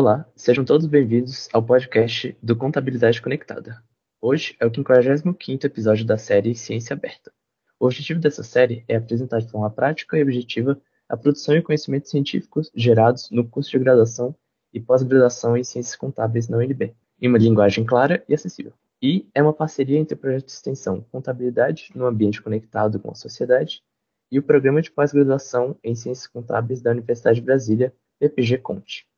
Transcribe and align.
Olá, 0.00 0.24
sejam 0.36 0.64
todos 0.64 0.86
bem-vindos 0.86 1.48
ao 1.52 1.60
podcast 1.60 2.38
do 2.40 2.54
Contabilidade 2.54 3.20
Conectada. 3.20 3.82
Hoje 4.20 4.54
é 4.60 4.64
o 4.64 4.70
55º 4.70 5.64
episódio 5.64 6.06
da 6.06 6.16
série 6.16 6.54
Ciência 6.54 6.94
Aberta. 6.94 7.32
O 7.80 7.86
objetivo 7.86 8.20
dessa 8.20 8.44
série 8.44 8.84
é 8.86 8.94
apresentar 8.94 9.40
de 9.40 9.50
forma 9.50 9.68
prática 9.68 10.16
e 10.16 10.22
objetiva 10.22 10.80
a 11.08 11.16
produção 11.16 11.56
e 11.56 11.62
conhecimentos 11.62 12.12
científicos 12.12 12.70
gerados 12.76 13.28
no 13.32 13.44
curso 13.44 13.72
de 13.72 13.80
graduação 13.80 14.36
e 14.72 14.78
pós-graduação 14.78 15.56
em 15.56 15.64
Ciências 15.64 15.96
Contábeis 15.96 16.48
na 16.48 16.58
UNB, 16.58 16.94
em 17.20 17.26
uma 17.26 17.36
linguagem 17.36 17.84
clara 17.84 18.24
e 18.28 18.34
acessível. 18.34 18.72
E 19.02 19.28
é 19.34 19.42
uma 19.42 19.52
parceria 19.52 19.98
entre 19.98 20.14
o 20.14 20.18
projeto 20.18 20.46
de 20.46 20.52
extensão 20.52 21.04
Contabilidade 21.10 21.90
no 21.96 22.06
Ambiente 22.06 22.40
Conectado 22.40 23.00
com 23.00 23.10
a 23.10 23.16
Sociedade 23.16 23.82
e 24.30 24.38
o 24.38 24.44
Programa 24.44 24.80
de 24.80 24.92
Pós-Graduação 24.92 25.76
em 25.82 25.96
Ciências 25.96 26.28
Contábeis 26.28 26.80
da 26.80 26.92
Universidade 26.92 27.40
de 27.40 27.44
Brasília, 27.44 27.92
PPG 28.20 28.58
Conte. 28.58 29.08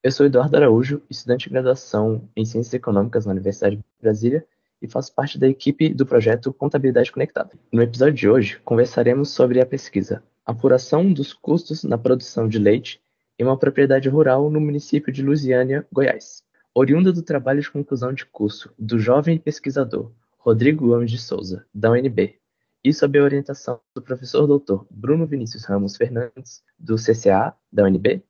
Eu 0.00 0.12
sou 0.12 0.26
Eduardo 0.26 0.56
Araújo, 0.56 1.02
estudante 1.10 1.48
de 1.48 1.50
graduação 1.50 2.28
em 2.36 2.44
Ciências 2.44 2.72
Econômicas 2.72 3.26
na 3.26 3.32
Universidade 3.32 3.74
de 3.78 3.84
Brasília 4.00 4.46
e 4.80 4.86
faço 4.86 5.12
parte 5.12 5.36
da 5.36 5.48
equipe 5.48 5.88
do 5.92 6.06
projeto 6.06 6.52
Contabilidade 6.52 7.10
Conectada. 7.10 7.50
No 7.72 7.82
episódio 7.82 8.14
de 8.14 8.28
hoje, 8.28 8.60
conversaremos 8.64 9.30
sobre 9.30 9.60
a 9.60 9.66
pesquisa 9.66 10.22
Apuração 10.46 11.12
dos 11.12 11.32
custos 11.32 11.82
na 11.82 11.98
produção 11.98 12.48
de 12.48 12.60
leite 12.60 13.02
em 13.36 13.42
uma 13.42 13.58
propriedade 13.58 14.08
rural 14.08 14.48
no 14.48 14.60
município 14.60 15.12
de 15.12 15.20
Lusiânia, 15.20 15.84
Goiás. 15.92 16.44
Oriunda 16.72 17.12
do 17.12 17.20
trabalho 17.20 17.60
de 17.60 17.68
conclusão 17.68 18.12
de 18.12 18.24
curso 18.24 18.72
do 18.78 19.00
jovem 19.00 19.36
pesquisador 19.36 20.12
Rodrigo 20.38 20.86
Gomes 20.86 21.10
de 21.10 21.18
Souza, 21.18 21.66
da 21.74 21.90
UNB, 21.90 22.38
e 22.84 22.94
sob 22.94 23.18
a 23.18 23.24
orientação 23.24 23.80
do 23.92 24.00
professor 24.00 24.46
doutor 24.46 24.86
Bruno 24.88 25.26
Vinícius 25.26 25.64
Ramos 25.64 25.96
Fernandes, 25.96 26.62
do 26.78 26.94
CCA, 26.94 27.52
da 27.72 27.82
UNB, 27.82 28.22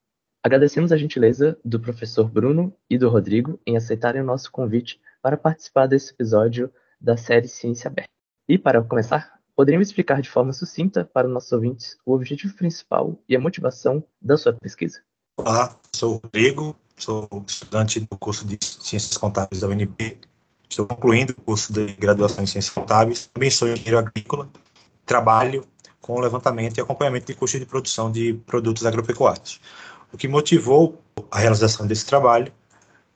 Agradecemos 0.48 0.92
a 0.92 0.96
gentileza 0.96 1.58
do 1.62 1.78
professor 1.78 2.26
Bruno 2.26 2.74
e 2.88 2.96
do 2.96 3.10
Rodrigo 3.10 3.60
em 3.66 3.76
aceitarem 3.76 4.22
o 4.22 4.24
nosso 4.24 4.50
convite 4.50 4.98
para 5.20 5.36
participar 5.36 5.86
desse 5.86 6.10
episódio 6.10 6.72
da 6.98 7.18
série 7.18 7.46
Ciência 7.46 7.88
Aberta. 7.88 8.08
E 8.48 8.56
para 8.56 8.82
começar, 8.82 9.38
poderiam 9.54 9.82
explicar 9.82 10.22
de 10.22 10.30
forma 10.30 10.54
sucinta 10.54 11.04
para 11.04 11.26
os 11.26 11.34
nossos 11.34 11.52
ouvintes 11.52 11.98
o 12.06 12.14
objetivo 12.14 12.54
principal 12.54 13.22
e 13.28 13.36
a 13.36 13.38
motivação 13.38 14.02
da 14.22 14.38
sua 14.38 14.54
pesquisa? 14.54 15.02
Olá, 15.36 15.76
sou 15.94 16.14
o 16.14 16.20
Rodrigo, 16.24 16.74
sou 16.96 17.28
estudante 17.46 18.00
do 18.00 18.16
curso 18.16 18.46
de 18.46 18.56
Ciências 18.62 19.18
Contábeis 19.18 19.60
da 19.60 19.68
UNB. 19.68 20.18
Estou 20.66 20.86
concluindo 20.86 21.34
o 21.36 21.42
curso 21.42 21.74
de 21.74 21.92
graduação 21.92 22.42
em 22.42 22.46
Ciências 22.46 22.72
Contábeis. 22.72 23.26
Também 23.26 23.50
sou 23.50 23.68
engenheiro 23.68 23.98
agrícola. 23.98 24.48
Trabalho 25.04 25.62
com 26.00 26.18
levantamento 26.18 26.78
e 26.78 26.80
acompanhamento 26.80 27.26
de 27.26 27.34
custos 27.34 27.60
de 27.60 27.66
produção 27.66 28.10
de 28.10 28.32
produtos 28.46 28.86
agropecuários. 28.86 29.60
O 30.12 30.16
que 30.16 30.28
motivou 30.28 31.00
a 31.30 31.38
realização 31.38 31.86
desse 31.86 32.06
trabalho 32.06 32.52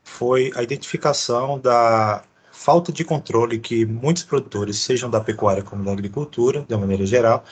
foi 0.03 0.53
a 0.55 0.63
identificação 0.63 1.59
da 1.59 2.25
falta 2.51 2.93
de 2.93 3.05
controle 3.05 3.59
que 3.59 3.85
muitos 3.87 4.23
produtores, 4.23 4.79
sejam 4.79 5.11
da 5.11 5.21
pecuária 5.21 5.63
como 5.63 5.85
da 5.85 5.93
agricultura, 5.93 6.65
de 6.69 6.77
maneira 6.77 7.07
geral, 7.07 7.45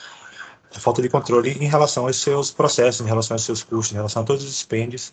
a 0.73 0.79
falta 0.79 1.01
de 1.01 1.09
controle 1.09 1.51
em 1.51 1.67
relação 1.67 2.05
aos 2.05 2.21
seus 2.21 2.51
processos, 2.51 3.01
em 3.01 3.09
relação 3.09 3.35
aos 3.35 3.43
seus 3.43 3.63
custos, 3.63 3.91
em 3.91 3.95
relação 3.95 4.21
a 4.21 4.25
todos 4.25 4.43
os 4.43 4.49
dispêndios 4.49 5.11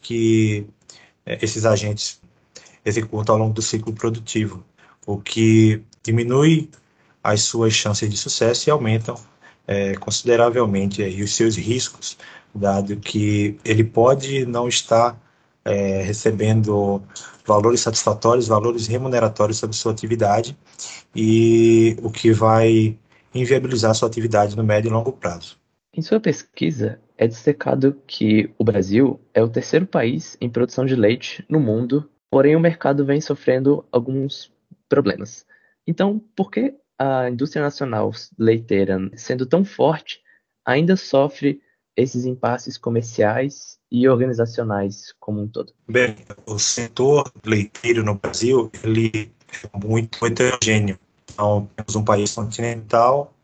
que 0.00 0.66
é, 1.24 1.38
esses 1.42 1.64
agentes 1.64 2.20
executam 2.84 3.34
ao 3.34 3.40
longo 3.40 3.54
do 3.54 3.62
ciclo 3.62 3.92
produtivo, 3.92 4.62
o 5.06 5.18
que 5.18 5.82
diminui 6.02 6.70
as 7.22 7.42
suas 7.42 7.72
chances 7.72 8.08
de 8.08 8.16
sucesso 8.16 8.68
e 8.68 8.70
aumentam 8.70 9.16
é, 9.66 9.94
consideravelmente 9.96 11.02
aí, 11.02 11.22
os 11.22 11.34
seus 11.34 11.56
riscos 11.56 12.16
dado 12.58 12.96
que 12.96 13.58
ele 13.64 13.84
pode 13.84 14.44
não 14.44 14.68
estar 14.68 15.18
é, 15.64 16.02
recebendo 16.02 17.02
valores 17.46 17.80
satisfatórios, 17.80 18.48
valores 18.48 18.86
remuneratórios 18.86 19.58
sobre 19.58 19.76
sua 19.76 19.92
atividade, 19.92 20.56
e 21.14 21.96
o 22.02 22.10
que 22.10 22.32
vai 22.32 22.96
inviabilizar 23.34 23.94
sua 23.94 24.08
atividade 24.08 24.56
no 24.56 24.64
médio 24.64 24.88
e 24.88 24.92
longo 24.92 25.12
prazo. 25.12 25.58
Em 25.94 26.02
sua 26.02 26.20
pesquisa, 26.20 27.00
é 27.16 27.26
destacado 27.26 27.96
que 28.06 28.50
o 28.58 28.64
Brasil 28.64 29.20
é 29.34 29.42
o 29.42 29.48
terceiro 29.48 29.86
país 29.86 30.36
em 30.40 30.48
produção 30.48 30.84
de 30.86 30.94
leite 30.94 31.44
no 31.48 31.58
mundo, 31.58 32.08
porém 32.30 32.54
o 32.54 32.60
mercado 32.60 33.04
vem 33.04 33.20
sofrendo 33.20 33.84
alguns 33.90 34.52
problemas. 34.88 35.44
Então, 35.86 36.20
por 36.36 36.50
que 36.50 36.74
a 36.98 37.30
indústria 37.30 37.62
nacional 37.62 38.10
leiteira, 38.38 38.98
sendo 39.16 39.46
tão 39.46 39.64
forte, 39.64 40.20
ainda 40.64 40.96
sofre 40.96 41.60
esses 41.98 42.24
impasses 42.24 42.78
comerciais 42.78 43.76
e 43.90 44.08
organizacionais 44.08 45.12
como 45.18 45.42
um 45.42 45.48
todo? 45.48 45.72
Bem, 45.88 46.14
o 46.46 46.58
setor 46.58 47.30
leiteiro 47.44 48.04
no 48.04 48.14
Brasil 48.14 48.70
ele 48.84 49.32
é 49.64 49.86
muito 49.86 50.24
heterogêneo. 50.24 50.96
Então, 51.32 51.68
temos 51.74 51.96
um 51.96 52.04
país 52.04 52.32
continental 52.32 53.34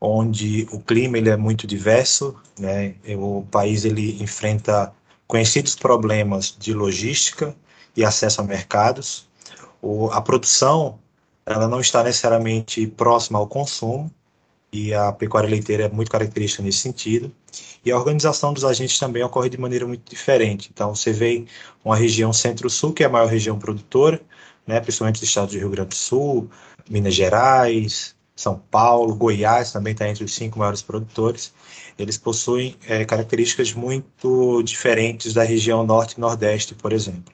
onde 0.00 0.66
o 0.72 0.80
clima 0.80 1.18
ele 1.18 1.28
é 1.28 1.36
muito 1.36 1.66
diverso, 1.66 2.34
né? 2.58 2.94
O 3.18 3.44
país 3.50 3.84
ele 3.84 4.22
enfrenta 4.22 4.94
conhecidos 5.26 5.76
problemas 5.76 6.56
de 6.58 6.72
logística 6.72 7.54
e 7.94 8.02
acesso 8.02 8.40
a 8.40 8.44
mercados. 8.44 9.28
O, 9.82 10.10
a 10.10 10.22
produção 10.22 10.98
ela 11.44 11.68
não 11.68 11.80
está 11.80 12.02
necessariamente 12.02 12.86
próxima 12.86 13.38
ao 13.38 13.46
consumo, 13.46 14.10
e 14.72 14.94
a 14.94 15.12
pecuária 15.12 15.48
leiteira 15.48 15.84
é 15.84 15.88
muito 15.88 16.10
característica 16.10 16.62
nesse 16.62 16.78
sentido. 16.78 17.32
E 17.84 17.90
a 17.90 17.96
organização 17.96 18.52
dos 18.52 18.64
agentes 18.64 18.98
também 18.98 19.22
ocorre 19.22 19.48
de 19.48 19.58
maneira 19.58 19.86
muito 19.86 20.08
diferente. 20.08 20.70
Então, 20.72 20.94
você 20.94 21.12
vê 21.12 21.46
uma 21.84 21.96
região 21.96 22.32
centro-sul, 22.32 22.92
que 22.92 23.02
é 23.02 23.06
a 23.06 23.10
maior 23.10 23.26
região 23.26 23.58
produtora, 23.58 24.20
né, 24.66 24.78
principalmente 24.80 25.16
os 25.16 25.22
estados 25.22 25.54
do 25.54 25.58
Rio 25.58 25.70
Grande 25.70 25.88
do 25.90 25.94
Sul, 25.94 26.48
Minas 26.88 27.14
Gerais, 27.14 28.14
São 28.36 28.58
Paulo, 28.70 29.14
Goiás 29.14 29.72
também 29.72 29.92
está 29.92 30.08
entre 30.08 30.24
os 30.24 30.34
cinco 30.34 30.58
maiores 30.58 30.82
produtores. 30.82 31.52
Eles 31.98 32.16
possuem 32.16 32.76
é, 32.86 33.04
características 33.04 33.72
muito 33.72 34.62
diferentes 34.62 35.32
da 35.34 35.42
região 35.42 35.84
norte 35.84 36.12
e 36.12 36.20
nordeste, 36.20 36.74
por 36.74 36.92
exemplo. 36.92 37.32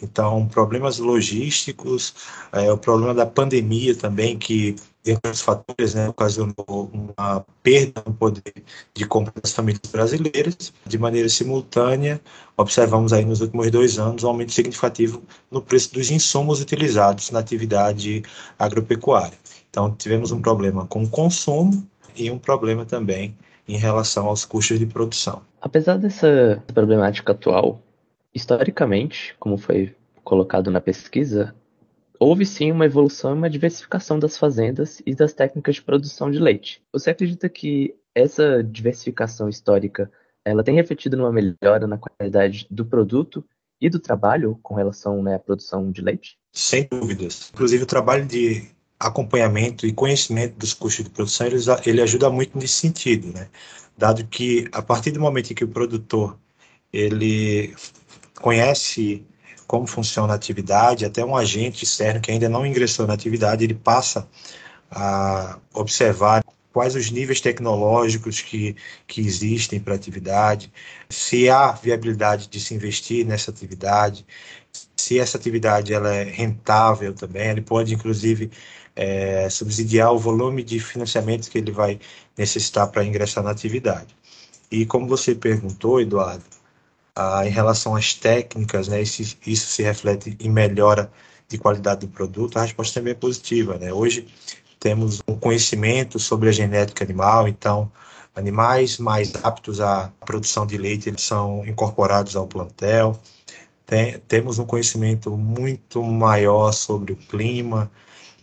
Então, 0.00 0.46
problemas 0.46 0.98
logísticos, 0.98 2.14
é, 2.52 2.70
o 2.72 2.78
problema 2.78 3.12
da 3.12 3.26
pandemia 3.26 3.94
também, 3.94 4.38
que 4.38 4.76
entre 5.04 5.30
os 5.30 5.40
fatores, 5.40 5.94
né, 5.94 6.08
ocasionou 6.08 6.90
uma 6.92 7.44
perda 7.62 8.02
no 8.06 8.12
poder 8.12 8.62
de 8.94 9.06
compra 9.06 9.32
das 9.42 9.52
famílias 9.52 9.90
brasileiras. 9.90 10.72
De 10.86 10.98
maneira 10.98 11.28
simultânea, 11.28 12.20
observamos 12.56 13.12
aí 13.12 13.24
nos 13.24 13.40
últimos 13.40 13.70
dois 13.70 13.98
anos 13.98 14.22
um 14.22 14.28
aumento 14.28 14.52
significativo 14.52 15.22
no 15.50 15.62
preço 15.62 15.94
dos 15.94 16.10
insumos 16.10 16.60
utilizados 16.60 17.30
na 17.30 17.38
atividade 17.38 18.22
agropecuária. 18.58 19.38
Então, 19.70 19.90
tivemos 19.94 20.30
um 20.30 20.40
problema 20.40 20.86
com 20.86 21.02
o 21.02 21.08
consumo 21.08 21.86
e 22.14 22.30
um 22.30 22.38
problema 22.38 22.84
também 22.84 23.34
em 23.66 23.76
relação 23.76 24.26
aos 24.26 24.44
custos 24.44 24.78
de 24.78 24.86
produção. 24.86 25.42
Apesar 25.60 25.98
dessa 25.98 26.62
problemática 26.72 27.32
atual, 27.32 27.80
historicamente, 28.38 29.34
como 29.38 29.58
foi 29.58 29.94
colocado 30.24 30.70
na 30.70 30.80
pesquisa, 30.80 31.54
Houve 32.20 32.44
sim 32.44 32.72
uma 32.72 32.84
evolução 32.84 33.30
e 33.30 33.34
uma 33.34 33.48
diversificação 33.48 34.18
das 34.18 34.36
fazendas 34.36 35.00
e 35.06 35.14
das 35.14 35.32
técnicas 35.32 35.76
de 35.76 35.82
produção 35.82 36.30
de 36.30 36.40
leite. 36.40 36.82
Você 36.92 37.10
acredita 37.10 37.48
que 37.48 37.94
essa 38.12 38.62
diversificação 38.62 39.48
histórica 39.48 40.10
ela 40.44 40.64
tem 40.64 40.74
refletido 40.74 41.16
numa 41.16 41.30
melhora 41.30 41.86
na 41.86 41.96
qualidade 41.96 42.66
do 42.68 42.84
produto 42.84 43.44
e 43.80 43.88
do 43.88 44.00
trabalho 44.00 44.58
com 44.62 44.74
relação 44.74 45.22
né, 45.22 45.36
à 45.36 45.38
produção 45.38 45.92
de 45.92 46.02
leite? 46.02 46.36
Sem 46.52 46.88
dúvidas. 46.90 47.50
Inclusive 47.54 47.84
o 47.84 47.86
trabalho 47.86 48.26
de 48.26 48.68
acompanhamento 48.98 49.86
e 49.86 49.92
conhecimento 49.92 50.56
dos 50.58 50.74
custos 50.74 51.04
de 51.04 51.10
produção 51.10 51.46
ele, 51.46 51.58
ele 51.86 52.02
ajuda 52.02 52.28
muito 52.30 52.58
nesse 52.58 52.74
sentido, 52.74 53.32
né? 53.32 53.48
Dado 53.96 54.26
que 54.26 54.68
a 54.72 54.82
partir 54.82 55.12
do 55.12 55.20
momento 55.20 55.52
em 55.52 55.54
que 55.54 55.62
o 55.62 55.68
produtor 55.68 56.36
ele 56.92 57.76
conhece 58.40 59.26
como 59.66 59.86
funciona 59.86 60.32
a 60.32 60.36
atividade, 60.36 61.04
até 61.04 61.24
um 61.24 61.36
agente 61.36 61.84
externo 61.84 62.20
que 62.20 62.30
ainda 62.30 62.48
não 62.48 62.64
ingressou 62.64 63.06
na 63.06 63.14
atividade, 63.14 63.64
ele 63.64 63.74
passa 63.74 64.26
a 64.90 65.58
observar 65.74 66.42
quais 66.72 66.94
os 66.94 67.10
níveis 67.10 67.40
tecnológicos 67.40 68.40
que, 68.40 68.76
que 69.06 69.20
existem 69.20 69.78
para 69.78 69.92
a 69.92 69.96
atividade, 69.96 70.72
se 71.08 71.50
há 71.50 71.72
viabilidade 71.72 72.48
de 72.48 72.60
se 72.60 72.74
investir 72.74 73.26
nessa 73.26 73.50
atividade, 73.50 74.24
se 74.96 75.18
essa 75.18 75.36
atividade 75.36 75.92
ela 75.92 76.14
é 76.14 76.24
rentável 76.24 77.12
também, 77.12 77.48
ele 77.48 77.62
pode 77.62 77.94
inclusive 77.94 78.50
é, 78.96 79.50
subsidiar 79.50 80.12
o 80.12 80.18
volume 80.18 80.62
de 80.62 80.80
financiamento 80.80 81.50
que 81.50 81.58
ele 81.58 81.72
vai 81.72 82.00
necessitar 82.36 82.86
para 82.88 83.04
ingressar 83.04 83.44
na 83.44 83.50
atividade. 83.50 84.16
E 84.70 84.86
como 84.86 85.06
você 85.06 85.34
perguntou, 85.34 86.00
Eduardo, 86.00 86.44
ah, 87.18 87.44
em 87.44 87.50
relação 87.50 87.96
às 87.96 88.14
técnicas, 88.14 88.86
né, 88.86 89.02
isso, 89.02 89.36
isso 89.44 89.66
se 89.66 89.82
reflete 89.82 90.36
em 90.38 90.48
melhora 90.48 91.10
de 91.48 91.58
qualidade 91.58 92.06
do 92.06 92.08
produto, 92.08 92.56
a 92.56 92.62
resposta 92.62 93.00
também 93.00 93.10
é 93.10 93.16
positiva. 93.16 93.76
Né? 93.76 93.92
Hoje 93.92 94.28
temos 94.78 95.20
um 95.26 95.34
conhecimento 95.34 96.20
sobre 96.20 96.48
a 96.48 96.52
genética 96.52 97.02
animal, 97.02 97.48
então 97.48 97.90
animais 98.36 98.98
mais 98.98 99.32
aptos 99.42 99.80
à 99.80 100.12
produção 100.24 100.64
de 100.64 100.78
leite 100.78 101.08
eles 101.08 101.22
são 101.22 101.66
incorporados 101.66 102.36
ao 102.36 102.46
plantel. 102.46 103.18
Tem, 103.84 104.20
temos 104.28 104.60
um 104.60 104.64
conhecimento 104.64 105.36
muito 105.36 106.00
maior 106.04 106.70
sobre 106.70 107.14
o 107.14 107.16
clima, 107.16 107.90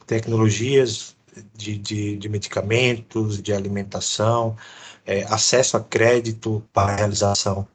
tecnologias 0.05 1.15
de, 1.53 1.77
de, 1.77 2.17
de 2.17 2.27
medicamentos, 2.27 3.41
de 3.41 3.53
alimentação, 3.53 4.57
é, 5.05 5.23
acesso 5.29 5.77
a 5.77 5.79
crédito 5.79 6.61
para 6.73 6.91
a 6.91 6.95
realização 6.97 7.65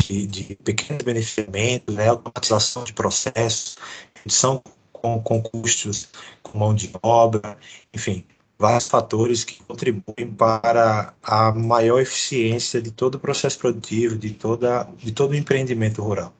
de, 0.00 0.26
de 0.26 0.56
pequenos 0.56 1.02
beneficiamentos, 1.02 1.94
né, 1.94 2.08
automatização 2.08 2.84
de 2.84 2.92
processos, 2.92 3.76
redução 4.14 4.62
com, 4.92 5.20
com 5.22 5.42
custos, 5.42 6.08
com 6.42 6.58
mão 6.58 6.74
de 6.74 6.90
obra, 7.02 7.56
enfim, 7.94 8.24
vários 8.58 8.88
fatores 8.88 9.44
que 9.44 9.62
contribuem 9.64 10.30
para 10.36 11.14
a 11.22 11.52
maior 11.52 12.00
eficiência 12.00 12.80
de 12.82 12.90
todo 12.90 13.14
o 13.14 13.20
processo 13.20 13.58
produtivo, 13.58 14.18
de, 14.18 14.30
toda, 14.30 14.86
de 14.98 15.12
todo 15.12 15.30
o 15.30 15.36
empreendimento 15.36 16.02
rural. 16.02 16.32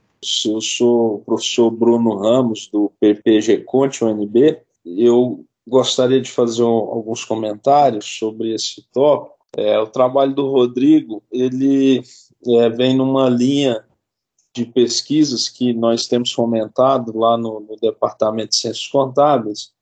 Eu 0.44 0.60
sou 0.60 1.14
o 1.14 1.18
professor 1.20 1.70
Bruno 1.70 2.18
Ramos, 2.18 2.68
do 2.70 2.92
PPG 3.00 3.64
Conte, 3.64 4.04
UNB. 4.04 4.58
Eu 4.84 5.44
gostaria 5.66 6.20
de 6.20 6.30
fazer 6.30 6.62
um, 6.62 6.66
alguns 6.66 7.24
comentários 7.24 8.04
sobre 8.04 8.54
esse 8.54 8.84
tópico. 8.92 9.36
É, 9.56 9.78
o 9.80 9.86
trabalho 9.86 10.34
do 10.34 10.50
Rodrigo, 10.50 11.22
ele 11.32 12.02
é, 12.46 12.69
vem 12.70 12.96
numa 12.96 13.28
linha 13.28 13.84
de 14.54 14.64
pesquisas 14.64 15.48
que 15.48 15.72
nós 15.72 16.06
temos 16.06 16.32
fomentado 16.32 17.16
lá 17.16 17.37
no, 17.37 17.60
no 17.60 17.76
Departamento 17.76 18.50
de 18.50 18.56
Ciências 18.56 18.88
Contábeis, 18.88 19.72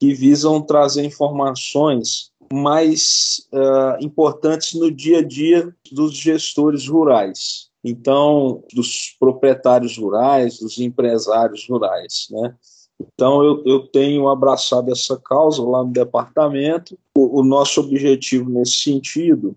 que 0.00 0.12
visam 0.14 0.60
trazer 0.62 1.04
informações 1.04 2.30
mais 2.52 3.46
uh, 3.52 4.02
importantes 4.04 4.74
no 4.74 4.90
dia 4.90 5.18
a 5.18 5.22
dia 5.22 5.74
dos 5.90 6.14
gestores 6.14 6.86
rurais. 6.86 7.68
Então, 7.84 8.64
dos 8.72 9.16
proprietários 9.18 9.96
rurais, 9.96 10.58
dos 10.58 10.78
empresários 10.78 11.66
rurais, 11.68 12.26
né? 12.30 12.54
Então, 13.00 13.44
eu, 13.44 13.62
eu 13.66 13.86
tenho 13.86 14.28
abraçado 14.28 14.90
essa 14.90 15.18
causa 15.18 15.62
lá 15.62 15.84
no 15.84 15.92
departamento. 15.92 16.98
O, 17.16 17.40
o 17.40 17.44
nosso 17.44 17.80
objetivo 17.80 18.48
nesse 18.48 18.78
sentido 18.78 19.56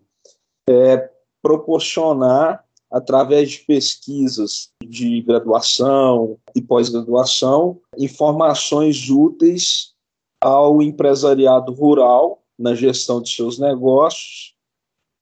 é 0.70 1.10
proporcionar 1.42 2.64
através 2.92 3.52
de 3.52 3.60
pesquisas 3.60 4.72
de 4.84 5.22
graduação 5.22 6.38
e 6.56 6.62
pós-graduação, 6.62 7.80
informações 7.98 9.10
úteis 9.10 9.94
ao 10.42 10.82
empresariado 10.82 11.72
rural 11.74 12.42
na 12.58 12.74
gestão 12.74 13.22
de 13.22 13.30
seus 13.30 13.60
negócios, 13.60 14.56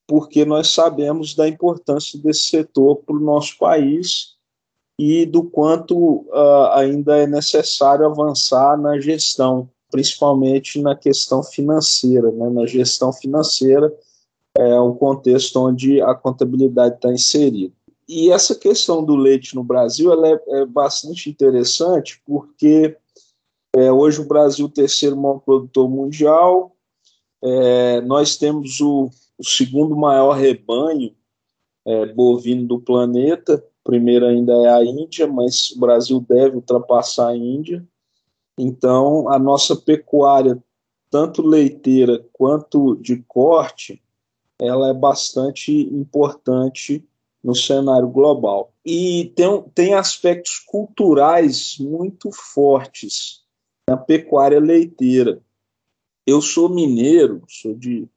porque 0.07 0.45
nós 0.45 0.69
sabemos 0.69 1.35
da 1.35 1.47
importância 1.47 2.17
desse 2.19 2.45
setor 2.45 2.97
para 2.97 3.15
o 3.15 3.19
nosso 3.19 3.57
país 3.57 4.37
e 4.97 5.25
do 5.25 5.43
quanto 5.43 5.95
uh, 5.97 6.71
ainda 6.73 7.17
é 7.17 7.27
necessário 7.27 8.05
avançar 8.05 8.77
na 8.79 8.99
gestão, 8.99 9.69
principalmente 9.91 10.81
na 10.81 10.95
questão 10.95 11.43
financeira. 11.43 12.31
Né? 12.31 12.49
Na 12.49 12.65
gestão 12.65 13.11
financeira 13.11 13.93
é 14.57 14.79
um 14.81 14.93
contexto 14.93 15.59
onde 15.59 16.01
a 16.01 16.15
contabilidade 16.15 16.95
está 16.95 17.11
inserida. 17.11 17.73
E 18.07 18.31
essa 18.31 18.55
questão 18.55 19.03
do 19.03 19.15
leite 19.15 19.53
no 19.55 19.63
Brasil 19.63 20.11
ela 20.11 20.29
é, 20.29 20.41
é 20.61 20.65
bastante 20.65 21.29
interessante 21.29 22.21
porque 22.25 22.97
é, 23.75 23.91
hoje 23.91 24.21
o 24.21 24.27
Brasil 24.27 24.65
é 24.65 24.69
o 24.69 24.71
terceiro 24.71 25.15
maior 25.15 25.39
produtor 25.39 25.89
mundial. 25.89 26.75
É, 27.43 28.01
nós 28.01 28.37
temos 28.37 28.79
o, 28.79 29.11
o, 29.37 29.43
segundo 29.43 29.95
maior 29.95 30.31
rebanho 30.31 31.13
é, 31.85 32.05
bovino 32.07 32.65
do 32.65 32.79
planeta. 32.79 33.63
Primeiro 33.83 34.25
ainda 34.25 34.53
é 34.53 34.69
a 34.69 34.83
Índia, 34.83 35.27
mas 35.27 35.69
o 35.71 35.79
Brasil 35.79 36.19
deve 36.27 36.55
ultrapassar 36.55 37.29
a 37.29 37.37
Índia. 37.37 37.85
Então, 38.57 39.29
a 39.29 39.37
nossa 39.37 39.75
pecuária, 39.75 40.61
tanto 41.11 41.41
leiteira 41.41 42.25
quanto 42.33 42.95
de 42.95 43.23
corte, 43.27 44.01
ela 44.59 44.89
é 44.89 44.93
bastante 44.93 45.71
importante 45.71 47.03
no 47.43 47.55
cenário 47.55 48.07
global. 48.07 48.73
E 48.85 49.31
tem, 49.35 49.63
tem 49.73 49.93
aspectos 49.93 50.59
culturais 50.59 51.77
muito 51.79 52.31
fortes 52.31 53.43
na 53.87 53.95
pecuária 53.95 54.59
leiteira. 54.59 55.41
Eu 56.25 56.41
sou 56.41 56.67
mineiro, 56.67 57.43
sou 57.47 57.73
de 57.73 58.07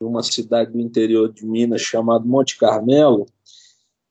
uma 0.00 0.22
cidade 0.22 0.70
do 0.70 0.80
interior 0.80 1.32
de 1.32 1.44
Minas 1.44 1.80
chamada 1.80 2.24
Monte 2.24 2.56
Carmelo, 2.56 3.26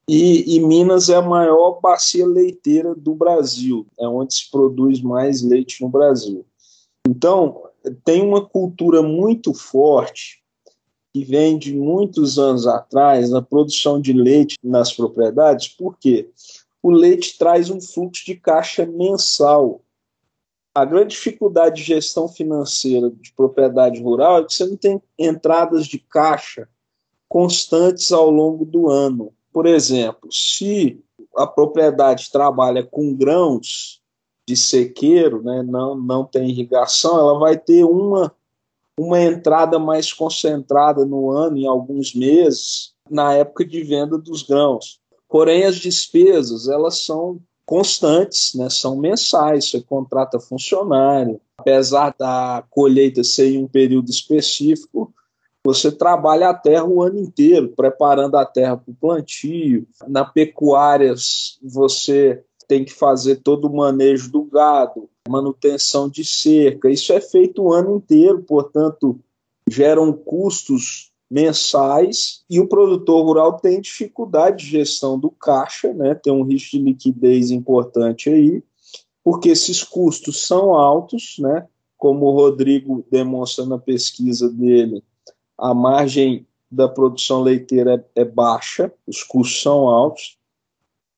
e, 0.10 0.56
e, 0.56 0.60
Minas 0.62 1.10
é 1.10 1.16
a 1.16 1.22
maior 1.22 1.82
bacia 1.82 2.26
leiteira 2.26 2.96
do 2.96 3.14
Brasil, 3.14 3.86
é 4.00 4.08
onde 4.08 4.36
se 4.36 4.50
produz 4.50 5.02
mais 5.02 5.42
leite 5.42 5.82
no 5.82 5.90
Brasil. 5.90 6.46
Então, 7.06 7.64
tem 8.06 8.22
uma 8.22 8.46
cultura 8.46 9.04
muito 9.04 9.54
forte 9.54 10.42
que 11.18 11.26
vem 11.26 11.58
de 11.58 11.74
muitos 11.74 12.38
anos 12.38 12.68
atrás 12.68 13.30
na 13.30 13.42
produção 13.42 14.00
de 14.00 14.14
leite 14.14 14.58
nas 14.64 14.94
propriedades, 14.94 15.68
porque 15.70 16.30
o 16.84 16.92
leite 16.92 17.38
traz 17.38 17.70
um 17.70 17.82
fluxo 17.82 18.24
de 18.26 18.36
caixa 18.36 18.86
mensal 18.86 19.82
a 20.76 20.86
grande 20.86 21.16
dificuldade 21.16 21.78
de 21.78 21.82
gestão 21.82 22.28
financeira 22.28 23.10
de 23.10 23.34
propriedade 23.34 24.00
rural 24.00 24.38
é 24.38 24.46
que 24.46 24.54
você 24.54 24.64
não 24.64 24.78
tem 24.78 25.02
entradas 25.18 25.88
de 25.88 25.98
caixa 25.98 26.70
constantes 27.28 28.12
ao 28.12 28.30
longo 28.30 28.64
do 28.64 28.88
ano. 28.88 29.34
Por 29.52 29.66
exemplo, 29.66 30.32
se 30.32 31.04
a 31.36 31.48
propriedade 31.48 32.30
trabalha 32.32 32.84
com 32.84 33.12
grãos 33.12 34.04
de 34.48 34.56
sequeiro, 34.56 35.42
né, 35.42 35.64
não, 35.64 35.96
não 35.96 36.24
tem 36.24 36.48
irrigação, 36.48 37.18
ela 37.18 37.40
vai 37.40 37.58
ter 37.58 37.84
uma, 37.84 38.32
uma 39.00 39.22
entrada 39.22 39.78
mais 39.78 40.12
concentrada 40.12 41.06
no 41.06 41.30
ano, 41.32 41.58
em 41.58 41.68
alguns 41.68 42.16
meses, 42.16 42.94
na 43.10 43.34
época 43.34 43.64
de 43.64 43.84
venda 43.84 44.18
dos 44.18 44.44
grãos. 44.44 45.00
Porém, 45.30 45.66
as 45.66 45.76
despesas 45.76 46.68
elas 46.68 47.00
são 47.04 47.40
constantes, 47.66 48.54
né? 48.56 48.70
são 48.70 48.96
mensais, 48.96 49.70
você 49.70 49.82
contrata 49.82 50.40
funcionário. 50.40 51.40
Apesar 51.58 52.16
da 52.18 52.64
colheita 52.70 53.24
ser 53.24 53.52
em 53.52 53.64
um 53.64 53.68
período 53.68 54.10
específico, 54.10 55.14
você 55.64 55.92
trabalha 55.92 56.50
a 56.50 56.54
terra 56.54 56.86
o 56.86 57.02
ano 57.02 57.20
inteiro, 57.20 57.74
preparando 57.76 58.38
a 58.38 58.46
terra 58.46 58.78
para 58.78 58.90
o 58.90 58.96
plantio. 58.96 59.86
Na 60.08 60.24
pecuária, 60.24 61.14
você 61.62 62.42
tem 62.68 62.84
que 62.84 62.94
fazer 62.94 63.38
todo 63.38 63.68
o 63.68 63.76
manejo 63.76 64.32
do 64.32 64.44
gado, 64.44 65.10
manutenção 65.28 66.10
de 66.10 66.26
cerca. 66.26 66.90
Isso 66.90 67.14
é 67.14 67.22
feito 67.22 67.64
o 67.64 67.74
ano 67.74 67.96
inteiro, 67.96 68.44
portanto, 68.44 69.20
geram 69.70 70.12
custos 70.12 71.12
mensais 71.30 72.44
e 72.50 72.60
o 72.60 72.68
produtor 72.68 73.26
rural 73.26 73.58
tem 73.58 73.82
dificuldade 73.82 74.64
de 74.64 74.72
gestão 74.72 75.20
do 75.20 75.30
caixa, 75.30 75.94
né? 75.94 76.16
tem 76.16 76.32
um 76.32 76.44
risco 76.44 76.72
de 76.72 76.84
liquidez 76.84 77.52
importante 77.52 78.30
aí, 78.30 78.64
porque 79.24 79.50
esses 79.50 79.84
custos 79.84 80.48
são 80.48 80.74
altos, 80.74 81.36
né? 81.40 81.68
como 81.98 82.28
o 82.28 82.32
Rodrigo 82.32 83.06
demonstra 83.12 83.66
na 83.66 83.78
pesquisa 83.78 84.50
dele, 84.50 85.04
a 85.58 85.74
margem 85.74 86.46
da 86.72 86.88
produção 86.88 87.42
leiteira 87.42 88.06
é, 88.16 88.22
é 88.22 88.26
baixa, 88.26 88.92
os 89.06 89.24
custos 89.24 89.62
são 89.62 89.90
altos, 89.90 90.38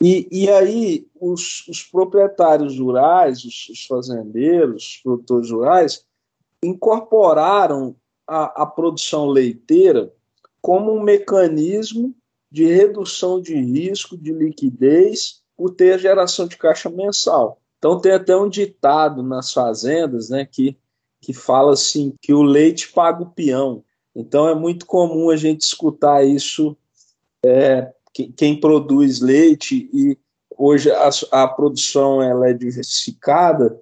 e, 0.02 0.28
e 0.32 0.50
aí 0.50 1.08
os, 1.20 1.68
os 1.68 1.84
proprietários 1.84 2.80
rurais, 2.80 3.44
os, 3.44 3.70
os 3.70 3.86
fazendeiros, 3.86 4.86
os 4.86 5.02
produtores 5.04 5.52
rurais, 5.52 6.06
incorporaram 6.64 7.96
a, 8.28 8.64
a 8.64 8.66
produção 8.66 9.28
leiteira 9.28 10.14
como 10.62 10.94
um 10.94 11.02
mecanismo 11.02 12.16
de 12.52 12.66
redução 12.66 13.42
de 13.42 13.56
risco 13.56 14.18
de 14.18 14.32
liquidez 14.32 15.42
por 15.56 15.72
ter 15.72 15.94
a 15.94 15.98
geração 15.98 16.48
de 16.48 16.58
caixa 16.58 16.90
mensal. 16.90 17.60
Então 17.78 18.00
tem 18.00 18.12
até 18.12 18.36
um 18.36 18.50
ditado 18.50 19.22
nas 19.22 19.54
fazendas, 19.54 20.30
né, 20.30 20.46
que, 20.46 20.78
que 21.22 21.34
fala 21.34 21.74
assim 21.74 22.14
que 22.22 22.34
o 22.34 22.42
leite 22.42 22.92
paga 22.92 23.24
o 23.24 23.30
peão. 23.30 23.84
Então 24.16 24.48
é 24.48 24.56
muito 24.56 24.86
comum 24.86 25.30
a 25.30 25.36
gente 25.36 25.62
escutar 25.62 26.26
isso 26.26 26.76
é, 27.46 27.94
quem 28.28 28.60
produz 28.60 29.20
leite 29.20 29.90
e 29.94 30.18
hoje 30.58 30.92
a, 30.92 31.10
a 31.32 31.48
produção 31.48 32.22
ela 32.22 32.50
é 32.50 32.54
diversificada 32.54 33.80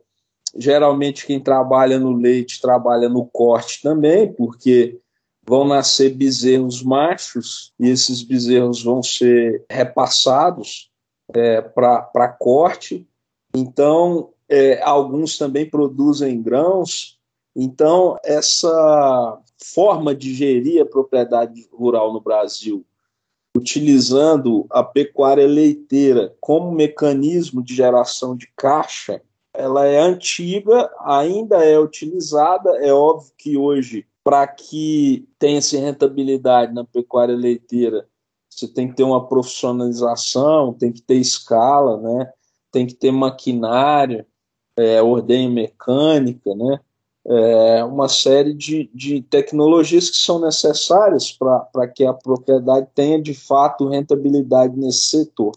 Geralmente, 0.55 1.25
quem 1.25 1.39
trabalha 1.39 1.99
no 1.99 2.13
leite 2.13 2.61
trabalha 2.61 3.07
no 3.07 3.25
corte 3.25 3.81
também, 3.81 4.33
porque 4.33 4.99
vão 5.45 5.65
nascer 5.65 6.15
bezerros 6.15 6.83
machos 6.83 7.73
e 7.79 7.87
esses 7.87 8.23
bezerros 8.23 8.83
vão 8.83 9.03
ser 9.03 9.65
repassados 9.69 10.89
é, 11.33 11.61
para 11.61 12.27
corte. 12.39 13.07
Então, 13.55 14.33
é, 14.49 14.81
alguns 14.81 15.37
também 15.37 15.69
produzem 15.69 16.41
grãos. 16.41 17.19
Então, 17.55 18.17
essa 18.23 19.39
forma 19.63 20.15
de 20.15 20.33
gerir 20.33 20.81
a 20.81 20.85
propriedade 20.85 21.67
rural 21.71 22.11
no 22.13 22.21
Brasil, 22.21 22.85
utilizando 23.57 24.65
a 24.69 24.83
pecuária 24.83 25.47
leiteira 25.47 26.35
como 26.39 26.71
mecanismo 26.71 27.63
de 27.63 27.73
geração 27.73 28.35
de 28.35 28.47
caixa, 28.55 29.21
ela 29.53 29.85
é 29.85 29.99
antiga, 29.99 30.89
ainda 31.03 31.65
é 31.65 31.79
utilizada. 31.79 32.69
É 32.77 32.93
óbvio 32.93 33.31
que 33.37 33.57
hoje, 33.57 34.05
para 34.23 34.45
que 34.45 35.27
tenha-se 35.39 35.77
rentabilidade 35.77 36.73
na 36.73 36.85
pecuária 36.85 37.35
leiteira, 37.35 38.07
você 38.49 38.67
tem 38.67 38.87
que 38.87 38.95
ter 38.95 39.03
uma 39.03 39.27
profissionalização, 39.27 40.73
tem 40.73 40.91
que 40.91 41.01
ter 41.01 41.15
escala, 41.15 41.97
né? 41.97 42.31
tem 42.71 42.85
que 42.85 42.93
ter 42.93 43.11
maquinário, 43.11 44.25
é, 44.75 45.01
ordenha 45.01 45.49
mecânica, 45.49 46.53
né? 46.53 46.79
É, 47.29 47.83
uma 47.83 48.07
série 48.07 48.53
de, 48.53 48.89
de 48.93 49.21
tecnologias 49.21 50.09
que 50.09 50.15
são 50.15 50.39
necessárias 50.39 51.31
para 51.31 51.87
que 51.87 52.05
a 52.05 52.13
propriedade 52.13 52.87
tenha 52.95 53.21
de 53.21 53.33
fato 53.33 53.89
rentabilidade 53.89 54.77
nesse 54.77 55.07
setor. 55.07 55.51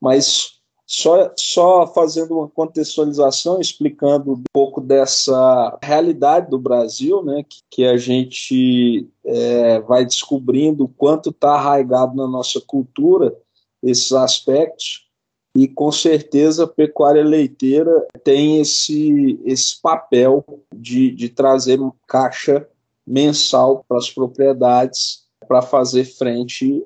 Mas 0.00 0.60
só, 0.84 1.32
só 1.38 1.86
fazendo 1.86 2.36
uma 2.38 2.48
contextualização, 2.48 3.60
explicando 3.60 4.32
um 4.32 4.42
pouco 4.52 4.78
dessa 4.80 5.78
realidade 5.82 6.50
do 6.50 6.58
Brasil, 6.58 7.22
né, 7.22 7.42
que, 7.48 7.60
que 7.70 7.84
a 7.84 7.96
gente 7.96 9.08
é, 9.24 9.80
vai 9.80 10.04
descobrindo 10.04 10.84
o 10.84 10.88
quanto 10.88 11.30
está 11.30 11.52
arraigado 11.54 12.14
na 12.14 12.26
nossa 12.26 12.60
cultura 12.60 13.34
esses 13.82 14.12
aspectos, 14.12 15.06
e 15.54 15.68
com 15.68 15.92
certeza 15.92 16.64
a 16.64 16.68
pecuária 16.68 17.22
leiteira 17.22 18.06
tem 18.24 18.60
esse, 18.60 19.38
esse 19.44 19.80
papel 19.80 20.44
de, 20.74 21.10
de 21.10 21.28
trazer 21.28 21.78
caixa 22.06 22.66
mensal 23.06 23.84
para 23.86 23.98
as 23.98 24.10
propriedades 24.10 25.22
para 25.46 25.60
fazer 25.60 26.04
frente 26.04 26.82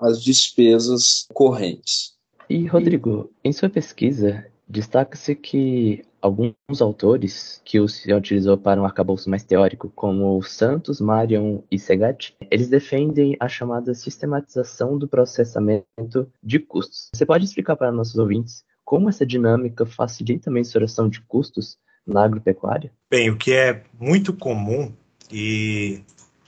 às 0.00 0.22
despesas 0.22 1.26
correntes. 1.32 2.14
E, 2.48 2.66
Rodrigo, 2.66 3.30
em 3.44 3.52
sua 3.52 3.68
pesquisa, 3.68 4.44
destaca-se 4.66 5.34
que 5.34 6.02
alguns 6.20 6.54
autores 6.80 7.60
que 7.64 7.80
o 7.80 7.88
senhor 7.88 8.18
utilizou 8.18 8.56
para 8.56 8.80
um 8.80 8.84
arcabouço 8.84 9.30
mais 9.30 9.44
teórico, 9.44 9.90
como 9.94 10.42
Santos, 10.42 11.00
Marion 11.00 11.60
e 11.70 11.78
Segatti, 11.78 12.36
eles 12.50 12.68
defendem 12.68 13.36
a 13.40 13.48
chamada 13.48 13.94
sistematização 13.94 14.98
do 14.98 15.08
processamento 15.08 16.30
de 16.42 16.58
custos. 16.58 17.08
Você 17.14 17.24
pode 17.24 17.44
explicar 17.44 17.76
para 17.76 17.92
nossos 17.92 18.16
ouvintes 18.16 18.64
como 18.84 19.08
essa 19.08 19.26
dinâmica 19.26 19.84
facilita 19.84 20.50
a 20.50 20.52
mensuração 20.52 21.08
de 21.08 21.20
custos 21.20 21.76
na 22.06 22.24
agropecuária? 22.24 22.90
Bem, 23.10 23.30
o 23.30 23.36
que 23.36 23.52
é 23.52 23.82
muito 24.00 24.32
comum 24.32 24.92
e 25.30 26.02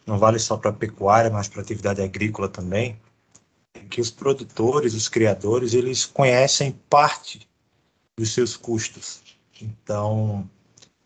não 0.07 0.19
vale 0.19 0.39
só 0.39 0.57
para 0.57 0.71
a 0.71 0.75
pecuária, 0.75 1.31
mas 1.31 1.49
para 1.49 1.61
a 1.61 1.63
atividade 1.63 2.01
agrícola 2.01 2.49
também, 2.49 2.99
que 3.91 4.01
os 4.01 4.11
produtores, 4.11 4.95
os 4.95 5.09
criadores, 5.09 5.75
eles 5.75 6.07
conhecem 6.07 6.73
parte 6.89 7.47
dos 8.19 8.33
seus 8.33 8.57
custos. 8.57 9.30
Então, 9.63 10.49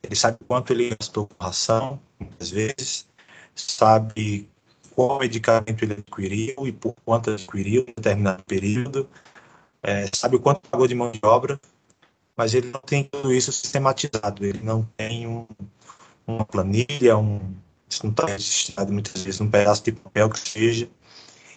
ele 0.02 0.14
sabe 0.16 0.38
quanto 0.46 0.72
ele 0.72 0.94
gastou 0.94 1.26
com 1.26 1.44
ração, 1.44 2.00
muitas 2.18 2.50
vezes, 2.50 3.06
sabe 3.54 4.48
qual 4.94 5.18
medicamento 5.18 5.82
ele 5.82 5.94
adquiriu 5.94 6.66
e 6.66 6.72
por 6.72 6.94
quanto 7.04 7.30
adquiriu 7.30 7.82
em 7.82 7.94
determinado 7.94 8.42
período, 8.44 9.08
é, 9.82 10.08
sabe 10.14 10.36
o 10.36 10.40
quanto 10.40 10.68
pagou 10.68 10.86
de 10.86 10.94
mão 10.94 11.10
de 11.10 11.20
obra, 11.22 11.60
mas 12.36 12.54
ele 12.54 12.70
não 12.70 12.80
tem 12.80 13.04
tudo 13.04 13.32
isso 13.32 13.52
sistematizado, 13.52 14.44
ele 14.44 14.60
não 14.62 14.88
tem 14.96 15.26
um, 15.26 15.46
uma 16.26 16.44
planilha, 16.44 17.16
um, 17.16 17.54
isso 17.88 18.04
não 18.04 18.10
está 18.10 18.26
registrado 18.26 18.92
muitas 18.92 19.22
vezes 19.22 19.40
num 19.40 19.50
pedaço 19.50 19.84
de 19.84 19.92
papel 19.92 20.30
que 20.30 20.38
seja, 20.38 20.88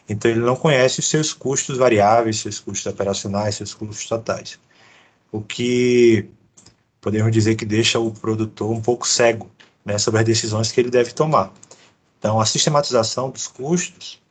então, 0.09 0.31
ele 0.31 0.39
não 0.39 0.55
conhece 0.55 0.99
os 0.99 1.09
seus 1.09 1.33
custos 1.33 1.77
variáveis, 1.77 2.39
seus 2.39 2.59
custos 2.59 2.85
operacionais, 2.91 3.55
seus 3.55 3.73
custos 3.73 4.07
totais. 4.07 4.59
O 5.31 5.41
que 5.41 6.29
podemos 7.01 7.31
dizer 7.31 7.55
que 7.55 7.65
deixa 7.65 7.99
o 7.99 8.11
produtor 8.11 8.71
um 8.71 8.81
pouco 8.81 9.07
cego 9.07 9.49
né, 9.85 9.97
sobre 9.97 10.19
as 10.19 10.25
decisões 10.25 10.71
que 10.71 10.79
ele 10.79 10.89
deve 10.89 11.11
tomar. 11.11 11.53
Então, 12.19 12.39
a 12.39 12.45
sistematização 12.45 13.29
dos 13.29 13.47
custos 13.47 14.21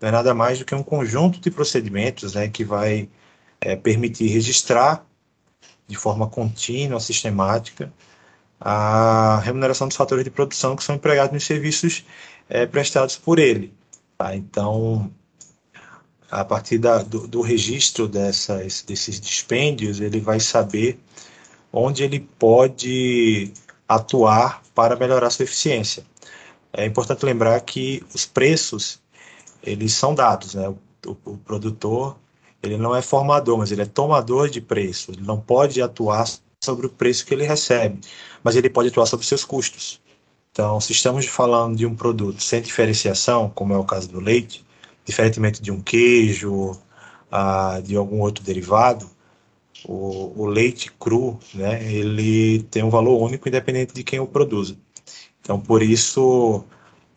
não 0.00 0.08
é 0.08 0.12
nada 0.12 0.34
mais 0.34 0.58
do 0.58 0.64
que 0.64 0.74
um 0.74 0.82
conjunto 0.82 1.40
de 1.40 1.50
procedimentos 1.50 2.34
né, 2.34 2.48
que 2.48 2.64
vai 2.64 3.08
é, 3.60 3.76
permitir 3.76 4.26
registrar 4.28 5.06
de 5.86 5.96
forma 5.96 6.26
contínua, 6.26 6.98
sistemática, 7.00 7.92
a 8.60 9.40
remuneração 9.40 9.88
dos 9.88 9.96
fatores 9.96 10.24
de 10.24 10.30
produção 10.30 10.76
que 10.76 10.84
são 10.84 10.94
empregados 10.94 11.32
nos 11.32 11.44
serviços 11.44 12.04
é, 12.48 12.66
prestados 12.66 13.16
por 13.16 13.38
ele. 13.38 13.72
Tá? 14.16 14.34
Então, 14.36 15.10
a 16.30 16.44
partir 16.44 16.78
da, 16.78 17.02
do, 17.02 17.26
do, 17.26 17.40
registro 17.40 18.08
dessas, 18.08 18.82
desses 18.82 19.20
dispêndios, 19.20 20.00
ele 20.00 20.20
vai 20.20 20.40
saber 20.40 20.98
onde 21.72 22.02
ele 22.02 22.20
pode 22.20 23.52
atuar 23.88 24.62
para 24.74 24.96
melhorar 24.96 25.30
sua 25.30 25.44
eficiência. 25.44 26.04
É 26.72 26.84
importante 26.84 27.24
lembrar 27.24 27.60
que 27.60 28.02
os 28.14 28.26
preços 28.26 29.00
eles 29.62 29.92
são 29.92 30.14
dados, 30.14 30.54
né? 30.54 30.68
O, 31.06 31.16
o, 31.24 31.36
produtor 31.38 32.16
ele 32.62 32.76
não 32.76 32.94
é 32.94 33.02
formador, 33.02 33.58
mas 33.58 33.72
ele 33.72 33.82
é 33.82 33.86
tomador 33.86 34.48
de 34.48 34.60
preço. 34.60 35.10
Ele 35.10 35.22
não 35.22 35.40
pode 35.40 35.82
atuar 35.82 36.26
sobre 36.62 36.86
o 36.86 36.90
preço 36.90 37.26
que 37.26 37.34
ele 37.34 37.44
recebe, 37.44 38.00
mas 38.42 38.54
ele 38.54 38.70
pode 38.70 38.88
atuar 38.88 39.06
sobre 39.06 39.26
seus 39.26 39.44
custos. 39.44 40.00
Então, 40.52 40.80
se 40.80 40.92
estamos 40.92 41.26
falando 41.26 41.76
de 41.76 41.86
um 41.86 41.94
produto 41.94 42.42
sem 42.42 42.60
diferenciação, 42.60 43.50
como 43.50 43.72
é 43.72 43.78
o 43.78 43.84
caso 43.84 44.08
do 44.08 44.20
leite, 44.20 44.64
diferentemente 45.04 45.60
de 45.60 45.72
um 45.72 45.80
queijo, 45.80 46.78
ah, 47.30 47.80
de 47.82 47.96
algum 47.96 48.20
outro 48.20 48.44
derivado, 48.44 49.10
o, 49.86 50.32
o, 50.36 50.46
leite 50.46 50.90
cru, 50.92 51.38
né, 51.54 51.82
ele 51.92 52.62
tem 52.64 52.82
um 52.82 52.90
valor 52.90 53.20
único 53.20 53.48
independente 53.48 53.94
de 53.94 54.04
quem 54.04 54.20
o 54.20 54.26
produza. 54.26 54.76
Então, 55.40 55.60
por 55.60 55.82
isso, 55.82 56.64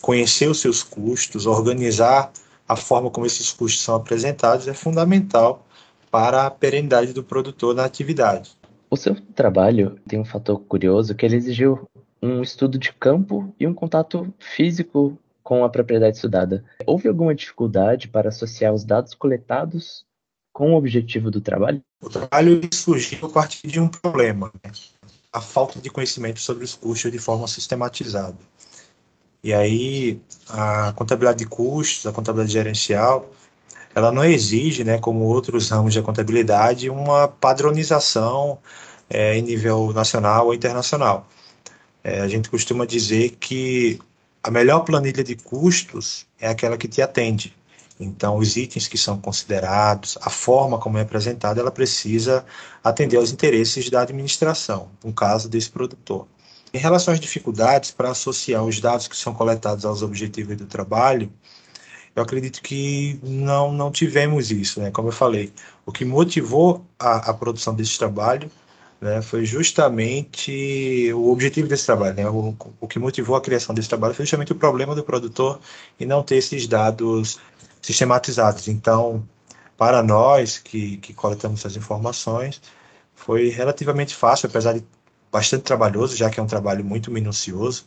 conhecer 0.02 0.50
os 0.50 0.60
seus 0.60 0.82
custos, 0.82 1.46
organizar 1.46 2.32
a 2.68 2.76
forma 2.76 3.10
como 3.10 3.26
esses 3.26 3.52
custos 3.52 3.82
são 3.82 3.96
apresentados 3.96 4.68
é 4.68 4.74
fundamental 4.74 5.66
para 6.10 6.46
a 6.46 6.52
perenidade 6.52 7.14
do 7.14 7.24
produtor 7.24 7.76
na 7.76 7.86
atividade. 7.86 8.52
O 8.90 8.98
seu 8.98 9.16
trabalho 9.36 10.00
tem 10.08 10.20
um 10.20 10.26
fator 10.26 10.60
curioso 10.60 11.14
que 11.14 11.26
ele 11.26 11.36
exigiu 11.36 11.88
um 12.22 12.42
estudo 12.42 12.78
de 12.78 12.94
campo 12.94 13.54
e 13.60 13.68
um 13.68 13.74
contato 13.74 14.34
físico 14.40 15.18
com 15.44 15.64
a 15.64 15.70
propriedade 15.70 16.16
estudada. 16.16 16.64
Houve 16.88 17.08
alguma 17.08 17.36
dificuldade 17.36 18.08
para 18.08 18.30
associar 18.30 18.74
os 18.74 18.84
dados 18.84 19.14
coletados 19.14 20.06
com 20.56 20.72
o 20.72 20.78
objetivo 20.78 21.30
do 21.30 21.42
trabalho? 21.42 21.84
O 22.02 22.10
trabalho 22.10 22.62
surgiu 22.74 23.26
a 23.26 23.30
partir 23.30 23.68
de 23.68 23.78
um 23.78 23.90
problema, 23.90 24.50
né? 24.64 24.72
a 25.34 25.42
falta 25.42 25.82
de 25.82 25.90
conhecimento 25.90 26.40
sobre 26.40 26.64
os 26.64 26.74
custos 26.74 27.12
de 27.12 27.20
forma 27.20 27.46
sistematizada. 27.46 28.38
E 29.44 29.54
aí, 29.54 30.18
a 30.48 30.94
contabilidade 30.96 31.40
de 31.40 31.46
custos, 31.46 32.08
a 32.08 32.14
contabilidade 32.14 32.54
gerencial, 32.54 33.30
ela 33.94 34.14
não 34.14 34.24
exige, 34.24 34.86
né, 34.86 34.98
como 34.98 35.26
outros 35.26 35.70
ramos 35.70 35.94
da 35.94 36.02
contabilidade, 36.02 36.90
uma 36.90 37.28
padronização 37.28 38.58
é, 39.10 39.38
em 39.38 39.42
nível 39.42 39.92
nacional 39.92 40.46
ou 40.46 40.54
internacional. 40.54 41.28
É, 42.02 42.22
a 42.22 42.30
gente 42.30 42.50
costuma 42.50 42.86
dizer 42.86 43.32
que 43.42 44.00
a 44.42 44.50
melhor 44.50 44.86
planilha 44.86 45.22
de 45.22 45.36
custos 45.36 46.26
é 46.40 46.48
aquela 46.48 46.78
que 46.78 46.88
te 46.88 47.02
atende. 47.02 47.54
Então, 48.00 48.38
os 48.38 48.58
itens 48.58 48.88
que 48.88 48.98
são 48.98 49.18
considerados, 49.18 50.18
a 50.22 50.30
forma 50.30 50.78
como 50.78 50.98
é 50.98 51.02
apresentada, 51.02 51.62
ela 51.62 51.72
precisa 51.72 52.46
atender 52.84 53.18
aos 53.18 53.32
interesses 53.32 53.90
da 53.90 54.02
administração, 54.02 54.90
no 55.04 55.14
caso 55.14 55.48
desse 55.48 55.70
produtor. 55.70 56.28
Em 56.74 56.78
relação 56.78 57.14
às 57.14 57.22
dificuldades 57.22 57.92
para 57.92 58.12
associar 58.12 58.64
os 58.66 58.82
dados 58.82 59.08
que 59.08 59.16
são 59.16 59.34
coletados 59.34 59.86
aos 59.86 60.02
objetivos 60.02 60.58
do 60.58 60.66
trabalho, 60.66 61.32
eu 62.14 62.22
acredito 62.22 62.62
que 62.62 63.18
não, 63.24 63.72
não 63.72 63.92
tivemos 63.92 64.52
isso. 64.52 64.82
Né? 64.82 64.92
Como 64.92 65.08
eu 65.08 65.14
falei, 65.14 65.54
o 65.86 65.92
que 65.92 66.04
motivou 66.04 66.86
a, 67.00 67.30
a 67.30 67.34
produção 67.34 67.74
desse 67.74 67.98
trabalho 67.98 68.52
né, 69.00 69.22
foi 69.22 69.46
justamente 69.46 71.12
o 71.14 71.32
objetivo 71.32 71.68
desse 71.68 71.86
trabalho. 71.86 72.16
Né, 72.16 72.28
o, 72.30 72.56
o 72.80 72.88
que 72.88 73.00
motivou 73.00 73.36
a 73.36 73.42
criação 73.42 73.76
desse 73.76 73.88
trabalho 73.90 74.14
foi 74.14 74.26
justamente 74.26 74.52
o 74.52 74.56
problema 74.56 74.96
do 74.96 75.04
produtor 75.04 75.60
e 76.00 76.06
não 76.06 76.24
ter 76.24 76.38
esses 76.38 76.68
dados 76.68 77.40
sistematizados. 77.86 78.68
Então, 78.68 79.28
para 79.78 80.02
nós 80.02 80.58
que, 80.58 80.98
que 80.98 81.14
coletamos 81.14 81.60
essas 81.60 81.76
informações, 81.76 82.62
foi 83.14 83.50
relativamente 83.50 84.16
fácil, 84.16 84.48
apesar 84.48 84.74
de 84.74 84.84
bastante 85.32 85.64
trabalhoso, 85.64 86.16
já 86.16 86.30
que 86.30 86.40
é 86.40 86.44
um 86.44 86.48
trabalho 86.48 86.84
muito 86.84 87.12
minucioso. 87.12 87.86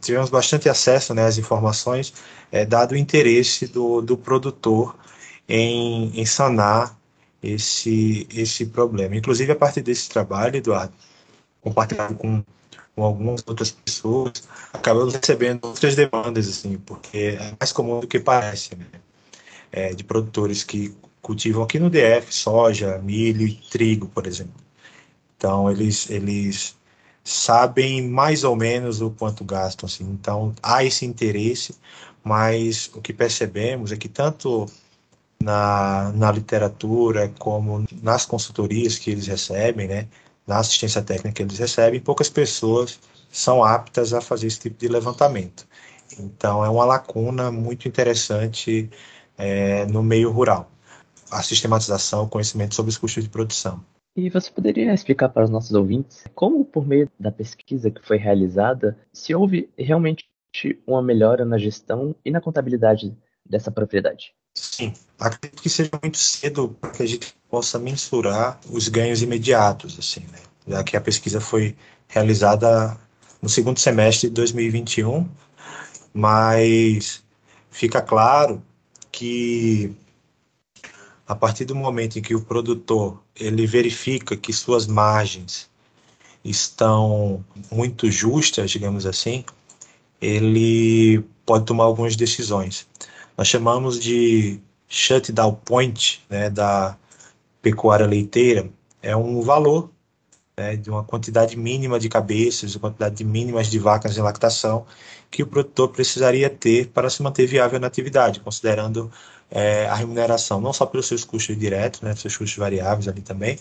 Tivemos 0.00 0.30
bastante 0.30 0.68
acesso 0.68 1.12
né, 1.12 1.26
às 1.26 1.36
informações, 1.36 2.14
é, 2.50 2.64
dado 2.64 2.92
o 2.92 2.96
interesse 2.96 3.66
do, 3.66 4.00
do 4.00 4.16
produtor 4.16 4.96
em, 5.48 6.18
em 6.18 6.24
sanar 6.24 6.96
esse, 7.42 8.26
esse 8.32 8.66
problema. 8.66 9.16
Inclusive, 9.16 9.52
a 9.52 9.56
partir 9.56 9.82
desse 9.82 10.08
trabalho, 10.08 10.56
Eduardo, 10.56 10.94
compartilhado 11.60 12.14
com 12.14 12.42
com 12.96 13.04
algumas 13.04 13.44
outras 13.46 13.70
pessoas, 13.70 14.32
acabamos 14.72 15.14
recebendo 15.14 15.66
outras 15.66 15.94
demandas, 15.94 16.48
assim, 16.48 16.78
porque 16.78 17.36
é 17.38 17.54
mais 17.60 17.70
comum 17.70 18.00
do 18.00 18.06
que 18.06 18.18
parece, 18.18 18.74
né? 18.74 18.86
É, 19.76 19.92
de 19.92 20.02
produtores 20.02 20.64
que 20.64 20.96
cultivam 21.20 21.62
aqui 21.62 21.78
no 21.78 21.90
DF 21.90 22.32
soja, 22.34 22.96
milho 22.96 23.46
e 23.46 23.52
trigo, 23.54 24.08
por 24.08 24.26
exemplo. 24.26 24.54
Então, 25.36 25.70
eles, 25.70 26.08
eles 26.08 26.74
sabem 27.22 28.08
mais 28.08 28.42
ou 28.42 28.56
menos 28.56 29.02
o 29.02 29.10
quanto 29.10 29.44
gastam, 29.44 29.86
assim. 29.86 30.04
Então, 30.04 30.54
há 30.62 30.82
esse 30.82 31.04
interesse, 31.04 31.74
mas 32.24 32.90
o 32.94 33.02
que 33.02 33.12
percebemos 33.12 33.92
é 33.92 33.96
que 33.96 34.08
tanto 34.08 34.64
na, 35.42 36.10
na 36.12 36.32
literatura 36.32 37.30
como 37.38 37.84
nas 38.02 38.24
consultorias 38.24 38.98
que 38.98 39.10
eles 39.10 39.26
recebem, 39.26 39.88
né, 39.88 40.08
na 40.46 40.58
assistência 40.58 41.02
técnica 41.02 41.32
que 41.32 41.42
eles 41.42 41.58
recebem, 41.58 42.00
poucas 42.00 42.30
pessoas 42.30 42.98
são 43.30 43.62
aptas 43.62 44.14
a 44.14 44.22
fazer 44.22 44.46
esse 44.46 44.60
tipo 44.60 44.78
de 44.78 44.88
levantamento. 44.88 45.66
Então, 46.18 46.64
é 46.64 46.70
uma 46.70 46.84
lacuna 46.86 47.50
muito 47.52 47.86
interessante 47.86 48.88
é, 49.36 49.86
no 49.86 50.02
meio 50.02 50.30
rural. 50.30 50.70
A 51.30 51.42
sistematização, 51.42 52.24
o 52.24 52.28
conhecimento 52.28 52.74
sobre 52.74 52.90
os 52.90 52.98
custos 52.98 53.24
de 53.24 53.30
produção. 53.30 53.84
E 54.16 54.30
você 54.30 54.50
poderia 54.50 54.94
explicar 54.94 55.28
para 55.28 55.44
os 55.44 55.50
nossos 55.50 55.72
ouvintes 55.72 56.24
como, 56.34 56.64
por 56.64 56.86
meio 56.86 57.10
da 57.20 57.30
pesquisa 57.30 57.90
que 57.90 58.00
foi 58.06 58.16
realizada, 58.16 58.96
se 59.12 59.34
houve 59.34 59.68
realmente 59.76 60.24
uma 60.86 61.02
melhora 61.02 61.44
na 61.44 61.58
gestão 61.58 62.16
e 62.24 62.30
na 62.30 62.40
contabilidade 62.40 63.14
dessa 63.44 63.70
propriedade? 63.70 64.32
Sim, 64.54 64.94
acredito 65.20 65.62
que 65.62 65.68
seja 65.68 65.90
muito 66.02 66.16
cedo 66.16 66.74
para 66.80 66.90
que 66.90 67.02
a 67.02 67.06
gente 67.06 67.36
possa 67.50 67.78
mensurar 67.78 68.58
os 68.70 68.88
ganhos 68.88 69.20
imediatos, 69.20 69.98
assim, 69.98 70.20
né? 70.32 70.38
Já 70.66 70.82
que 70.82 70.96
a 70.96 71.00
pesquisa 71.00 71.40
foi 71.40 71.76
realizada 72.08 72.96
no 73.42 73.50
segundo 73.50 73.78
semestre 73.78 74.28
de 74.28 74.34
2021, 74.34 75.28
mas 76.14 77.22
fica 77.70 78.00
claro 78.00 78.62
que 79.16 79.96
a 81.26 81.34
partir 81.34 81.64
do 81.64 81.74
momento 81.74 82.18
em 82.18 82.22
que 82.22 82.34
o 82.34 82.44
produtor 82.44 83.22
ele 83.34 83.66
verifica 83.66 84.36
que 84.36 84.52
suas 84.52 84.86
margens 84.86 85.70
estão 86.44 87.42
muito 87.72 88.10
justas, 88.10 88.70
digamos 88.70 89.06
assim, 89.06 89.42
ele 90.20 91.24
pode 91.46 91.64
tomar 91.64 91.84
algumas 91.84 92.14
decisões. 92.14 92.86
Nós 93.38 93.48
chamamos 93.48 93.98
de 93.98 94.60
shutdown 94.86 95.54
point 95.64 96.22
né, 96.28 96.50
da 96.50 96.94
pecuária 97.62 98.06
leiteira, 98.06 98.68
é 99.02 99.16
um 99.16 99.40
valor 99.40 99.90
né, 100.58 100.74
de 100.74 100.88
uma 100.88 101.04
quantidade 101.04 101.54
mínima 101.54 102.00
de 102.00 102.08
cabeças, 102.08 102.74
uma 102.76 102.88
quantidade 102.88 103.22
mínimas 103.22 103.66
de 103.66 103.78
vacas 103.78 104.16
em 104.16 104.22
lactação 104.22 104.86
que 105.30 105.42
o 105.42 105.46
produtor 105.46 105.90
precisaria 105.90 106.48
ter 106.48 106.86
para 106.88 107.10
se 107.10 107.22
manter 107.22 107.46
viável 107.46 107.78
na 107.78 107.86
atividade, 107.86 108.40
considerando 108.40 109.12
é, 109.50 109.86
a 109.86 109.94
remuneração, 109.94 110.58
não 110.58 110.72
só 110.72 110.86
pelos 110.86 111.06
seus 111.08 111.24
custos 111.24 111.58
diretos, 111.58 112.00
né, 112.00 112.16
seus 112.16 112.34
custos 112.34 112.56
variáveis 112.56 113.06
ali 113.06 113.20
também, 113.20 113.58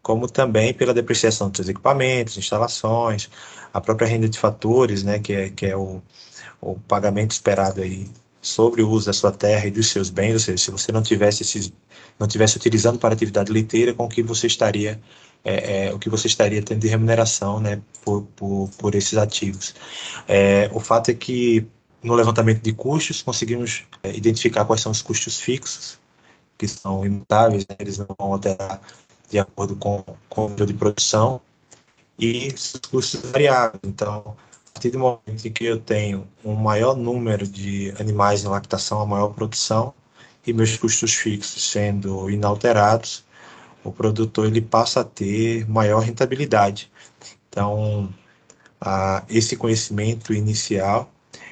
como 0.00 0.28
também 0.28 0.72
pela 0.72 0.94
depreciação 0.94 1.48
dos 1.48 1.56
seus 1.56 1.68
equipamentos, 1.68 2.38
instalações, 2.38 3.28
a 3.74 3.80
própria 3.80 4.06
renda 4.06 4.28
de 4.28 4.38
fatores, 4.38 5.02
né, 5.02 5.18
que 5.18 5.32
é, 5.32 5.50
que 5.50 5.66
é 5.66 5.76
o, 5.76 6.00
o 6.60 6.78
pagamento 6.86 7.32
esperado 7.32 7.82
aí 7.82 8.08
sobre 8.40 8.82
o 8.82 8.88
uso 8.88 9.06
da 9.06 9.12
sua 9.12 9.32
terra 9.32 9.66
e 9.66 9.70
dos 9.72 9.90
seus 9.90 10.10
bens, 10.10 10.34
ou 10.34 10.38
seja, 10.38 10.58
se 10.58 10.70
você 10.70 10.92
não 10.92 11.02
tivesse 11.02 11.42
esses, 11.42 11.72
não 12.20 12.28
tivesse 12.28 12.56
utilizando 12.56 13.00
para 13.00 13.14
atividade 13.14 13.50
leiteira, 13.50 13.92
com 13.92 14.08
que 14.08 14.22
você 14.22 14.46
estaria 14.46 15.00
é, 15.46 15.86
é, 15.86 15.94
o 15.94 15.98
que 15.98 16.10
você 16.10 16.26
estaria 16.26 16.60
tendo 16.60 16.80
de 16.80 16.88
remuneração 16.88 17.60
né, 17.60 17.80
por, 18.04 18.22
por, 18.34 18.68
por 18.76 18.94
esses 18.96 19.16
ativos. 19.16 19.74
É, 20.26 20.68
o 20.72 20.80
fato 20.80 21.10
é 21.12 21.14
que 21.14 21.64
no 22.02 22.14
levantamento 22.14 22.62
de 22.62 22.72
custos, 22.72 23.22
conseguimos 23.22 23.84
é, 24.02 24.10
identificar 24.10 24.64
quais 24.64 24.80
são 24.80 24.90
os 24.90 25.02
custos 25.02 25.38
fixos, 25.38 25.98
que 26.58 26.66
são 26.66 27.06
imutáveis, 27.06 27.64
né, 27.68 27.76
eles 27.78 27.96
não 27.98 28.08
vão 28.18 28.32
alterar 28.32 28.80
de 29.30 29.38
acordo 29.38 29.76
com, 29.76 30.04
com 30.28 30.46
o 30.46 30.48
nível 30.50 30.66
de 30.66 30.74
produção, 30.74 31.40
e 32.18 32.48
os 32.48 32.74
custos 32.90 33.30
variáveis. 33.30 33.80
Então, 33.84 34.36
a 34.68 34.72
partir 34.72 34.90
do 34.90 34.98
momento 34.98 35.46
em 35.46 35.52
que 35.52 35.64
eu 35.64 35.78
tenho 35.78 36.26
um 36.44 36.54
maior 36.54 36.96
número 36.96 37.46
de 37.46 37.94
animais 38.00 38.42
em 38.42 38.48
lactação, 38.48 39.00
a 39.00 39.06
maior 39.06 39.28
produção, 39.28 39.94
e 40.46 40.52
meus 40.52 40.76
custos 40.76 41.12
fixos 41.12 41.70
sendo 41.70 42.30
inalterados, 42.30 43.25
o 43.86 43.92
produtor 43.92 44.46
ele 44.46 44.60
passa 44.60 45.00
a 45.00 45.04
ter 45.04 45.68
maior 45.68 46.00
rentabilidade. 46.00 46.90
Então, 47.48 48.12
esse 49.28 49.56
conhecimento 49.56 50.34
inicial 50.34 51.10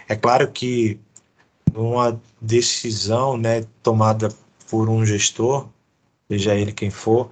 é 0.09 0.17
claro 0.17 0.51
que 0.51 0.99
uma 1.75 2.21
decisão 2.41 3.37
né, 3.37 3.65
tomada 3.83 4.29
por 4.69 4.89
um 4.89 5.05
gestor, 5.05 5.69
seja 6.29 6.55
ele 6.55 6.73
quem 6.73 6.91
for, 6.91 7.31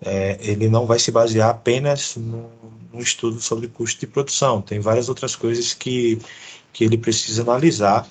é, 0.00 0.36
ele 0.40 0.68
não 0.68 0.86
vai 0.86 0.98
se 0.98 1.10
basear 1.10 1.50
apenas 1.50 2.16
no, 2.16 2.50
no, 2.92 3.00
estudo 3.00 3.40
sobre 3.40 3.68
custo 3.68 4.00
de 4.00 4.06
produção. 4.06 4.60
Tem 4.60 4.80
várias 4.80 5.08
outras 5.08 5.36
coisas 5.36 5.74
que, 5.74 6.18
que 6.72 6.84
ele 6.84 6.98
precisa 6.98 7.42
analisar 7.42 8.08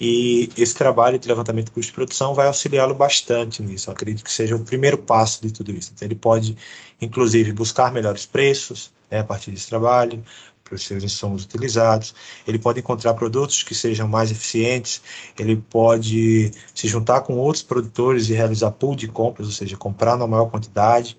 e 0.00 0.48
esse 0.56 0.74
trabalho 0.74 1.18
de 1.18 1.28
levantamento 1.28 1.66
de 1.66 1.72
custo 1.72 1.90
de 1.90 1.94
produção 1.94 2.34
vai 2.34 2.46
auxiliá-lo 2.46 2.94
bastante 2.94 3.62
nisso. 3.62 3.90
Eu 3.90 3.92
acredito 3.92 4.24
que 4.24 4.32
seja 4.32 4.56
o 4.56 4.64
primeiro 4.64 4.96
passo 4.96 5.42
de 5.42 5.52
tudo 5.52 5.72
isso. 5.72 5.92
Então, 5.94 6.06
ele 6.06 6.14
pode, 6.14 6.56
inclusive, 7.00 7.52
buscar 7.52 7.92
melhores 7.92 8.24
preços 8.24 8.90
né, 9.10 9.18
a 9.18 9.24
partir 9.24 9.50
desse 9.50 9.68
trabalho, 9.68 10.24
para 10.70 10.76
os 10.76 10.86
seus 10.86 11.02
insumos 11.02 11.44
utilizados, 11.44 12.14
ele 12.46 12.56
pode 12.56 12.78
encontrar 12.78 13.14
produtos 13.14 13.64
que 13.64 13.74
sejam 13.74 14.06
mais 14.06 14.30
eficientes, 14.30 15.02
ele 15.36 15.56
pode 15.56 16.52
se 16.72 16.86
juntar 16.86 17.22
com 17.22 17.36
outros 17.36 17.64
produtores 17.64 18.30
e 18.30 18.34
realizar 18.34 18.70
pool 18.70 18.94
de 18.94 19.08
compras, 19.08 19.48
ou 19.48 19.52
seja, 19.52 19.76
comprar 19.76 20.16
na 20.16 20.28
maior 20.28 20.46
quantidade 20.46 21.18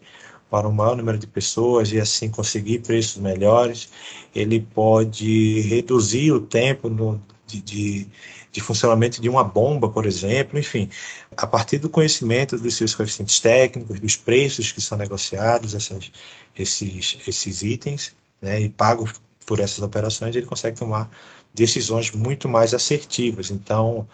para 0.50 0.68
um 0.68 0.72
maior 0.72 0.96
número 0.96 1.18
de 1.18 1.28
pessoas 1.28 1.92
e 1.92 2.00
assim 2.00 2.30
conseguir 2.30 2.80
preços 2.80 3.22
melhores. 3.22 3.90
Ele 4.34 4.62
pode 4.62 5.60
reduzir 5.62 6.32
o 6.32 6.40
tempo 6.40 6.90
no, 6.90 7.22
de, 7.46 7.62
de, 7.62 8.08
de, 8.52 8.62
funcionamento 8.62 9.22
de 9.22 9.30
uma 9.30 9.44
bomba, 9.44 9.90
por 9.90 10.06
exemplo, 10.06 10.60
enfim, 10.60 10.90
a 11.36 11.48
partir 11.48 11.78
do 11.78 11.90
conhecimento 11.90 12.58
dos 12.58 12.76
seus 12.76 12.94
coeficientes 12.94 13.40
técnicos, 13.40 14.00
dos 14.00 14.16
preços 14.16 14.72
que 14.72 14.82
são 14.82 14.98
negociados, 14.98 15.74
essas, 15.74 16.12
esses, 16.58 17.18
esses 17.28 17.62
itens, 17.64 18.16
né, 18.42 18.60
e 18.62 18.70
pagos 18.70 19.14
por 19.46 19.60
essas 19.60 19.80
operações, 19.80 20.36
ele 20.36 20.46
consegue 20.46 20.78
tomar 20.78 21.10
decisões 21.54 22.12
muito 22.12 22.48
mais 22.48 22.74
assertivas. 22.74 23.52
Então, 23.52 24.08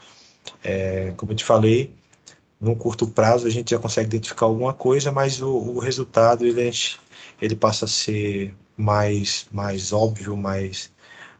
é, 0.64 1.14
como 1.18 1.32
eu 1.32 1.36
te 1.36 1.44
falei, 1.44 1.94
num 2.60 2.76
curto 2.76 3.08
prazo 3.08 3.48
a 3.48 3.50
gente 3.50 3.72
já 3.72 3.80
consegue 3.80 4.08
identificar 4.08 4.46
alguma 4.46 4.74
coisa, 4.74 5.12
mas 5.12 5.42
o, 5.42 5.50
o 5.50 5.80
resultado 5.80 6.46
ele, 6.46 6.70
é, 6.70 6.72
ele 7.42 7.56
passa 7.56 7.86
a 7.86 7.88
ser 7.88 8.54
mais, 8.76 9.48
mais 9.52 9.92
óbvio, 9.94 10.36
mais, 10.38 10.92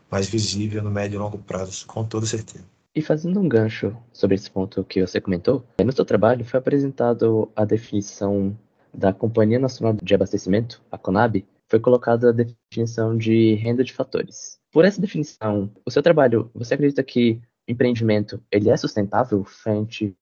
mais 0.10 0.28
visível 0.28 0.84
no 0.84 0.92
médio 0.92 1.18
e 1.18 1.20
longo 1.20 1.38
prazo, 1.40 1.86
com 1.88 2.04
toda 2.04 2.26
certeza. 2.26 2.77
E 2.98 3.02
fazendo 3.04 3.40
um 3.40 3.48
gancho 3.48 3.96
sobre 4.12 4.34
esse 4.34 4.50
ponto 4.50 4.84
que 4.84 5.06
você 5.06 5.22
comentou, 5.22 5.64
no 5.86 5.92
seu 5.92 6.04
trabalho 6.04 6.44
foi 6.44 6.60
apresentado 6.60 7.48
a 7.56 7.64
definição 7.64 8.58
da 8.92 9.14
Companhia 9.14 9.60
Nacional 9.60 9.94
de 10.02 10.16
Abastecimento, 10.16 10.82
a 10.92 10.98
CONAB, 10.98 11.46
foi 11.70 11.80
colocada 11.80 12.30
a 12.30 12.34
definição 12.34 13.16
de 13.16 13.54
renda 13.54 13.84
de 13.84 13.94
fatores. 13.94 14.58
Por 14.72 14.84
essa 14.84 15.00
definição, 15.00 15.70
o 15.86 15.92
seu 15.92 16.02
trabalho, 16.02 16.50
você 16.56 16.74
acredita 16.74 17.04
que 17.04 17.40
o 17.70 17.72
empreendimento 17.72 18.42
ele 18.52 18.68
é 18.68 18.76
sustentável 18.76 19.44
frente 19.44 20.16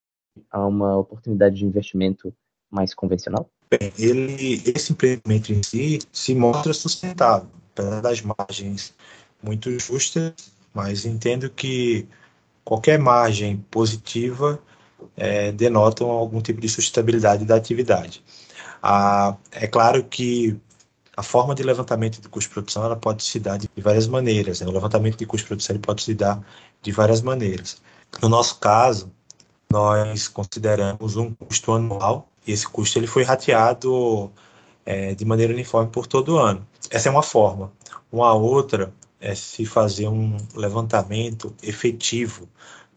a 0.51 0.67
uma 0.67 0.97
oportunidade 0.97 1.55
de 1.55 1.65
investimento 1.65 2.33
mais 2.69 2.93
convencional? 2.93 3.49
Bem, 3.71 3.93
ele, 3.97 4.61
esse 4.75 4.91
empreendimento 4.91 5.53
em 5.53 5.63
si 5.63 5.99
se 6.11 6.35
mostra 6.35 6.73
sustentável, 6.73 7.47
apesar 7.71 8.01
das 8.01 8.21
margens 8.21 8.93
muito 9.41 9.71
justas, 9.79 10.33
mas 10.73 11.05
entendo 11.05 11.49
que 11.49 12.05
qualquer 12.65 12.99
margem 12.99 13.57
positiva 13.69 14.59
é, 15.15 15.51
denota 15.51 16.03
algum 16.03 16.41
tipo 16.41 16.59
de 16.59 16.67
sustentabilidade 16.67 17.45
da 17.45 17.55
atividade. 17.55 18.23
Ah, 18.81 19.37
é 19.51 19.67
claro 19.67 20.03
que 20.03 20.59
a 21.15 21.23
forma 21.23 21.55
de 21.55 21.63
levantamento 21.63 22.19
de 22.19 22.27
custo 22.27 22.49
de 22.49 22.53
produção 22.55 22.83
ela 22.83 22.95
pode 22.95 23.23
se 23.23 23.39
dar 23.39 23.57
de 23.57 23.69
várias 23.77 24.07
maneiras. 24.07 24.59
Né? 24.59 24.67
O 24.67 24.71
levantamento 24.71 25.17
de 25.17 25.25
custo 25.25 25.45
de 25.45 25.47
produção 25.47 25.75
ele 25.75 25.81
pode 25.83 26.03
se 26.03 26.13
dar 26.13 26.43
de 26.81 26.91
várias 26.91 27.21
maneiras. 27.21 27.81
No 28.21 28.27
nosso 28.27 28.59
caso, 28.59 29.11
nós 29.71 30.27
consideramos 30.27 31.15
um 31.15 31.33
custo 31.33 31.71
anual 31.71 32.27
e 32.45 32.51
esse 32.51 32.67
custo 32.67 32.99
ele 32.99 33.07
foi 33.07 33.23
rateado 33.23 34.31
é, 34.85 35.13
de 35.15 35.23
maneira 35.23 35.53
uniforme 35.53 35.89
por 35.89 36.07
todo 36.07 36.35
o 36.35 36.39
ano. 36.39 36.65
Essa 36.89 37.09
é 37.09 37.11
uma 37.11 37.23
forma. 37.23 37.71
Uma 38.11 38.33
outra 38.33 38.93
é 39.19 39.33
se 39.33 39.65
fazer 39.65 40.07
um 40.07 40.37
levantamento 40.55 41.53
efetivo. 41.63 42.47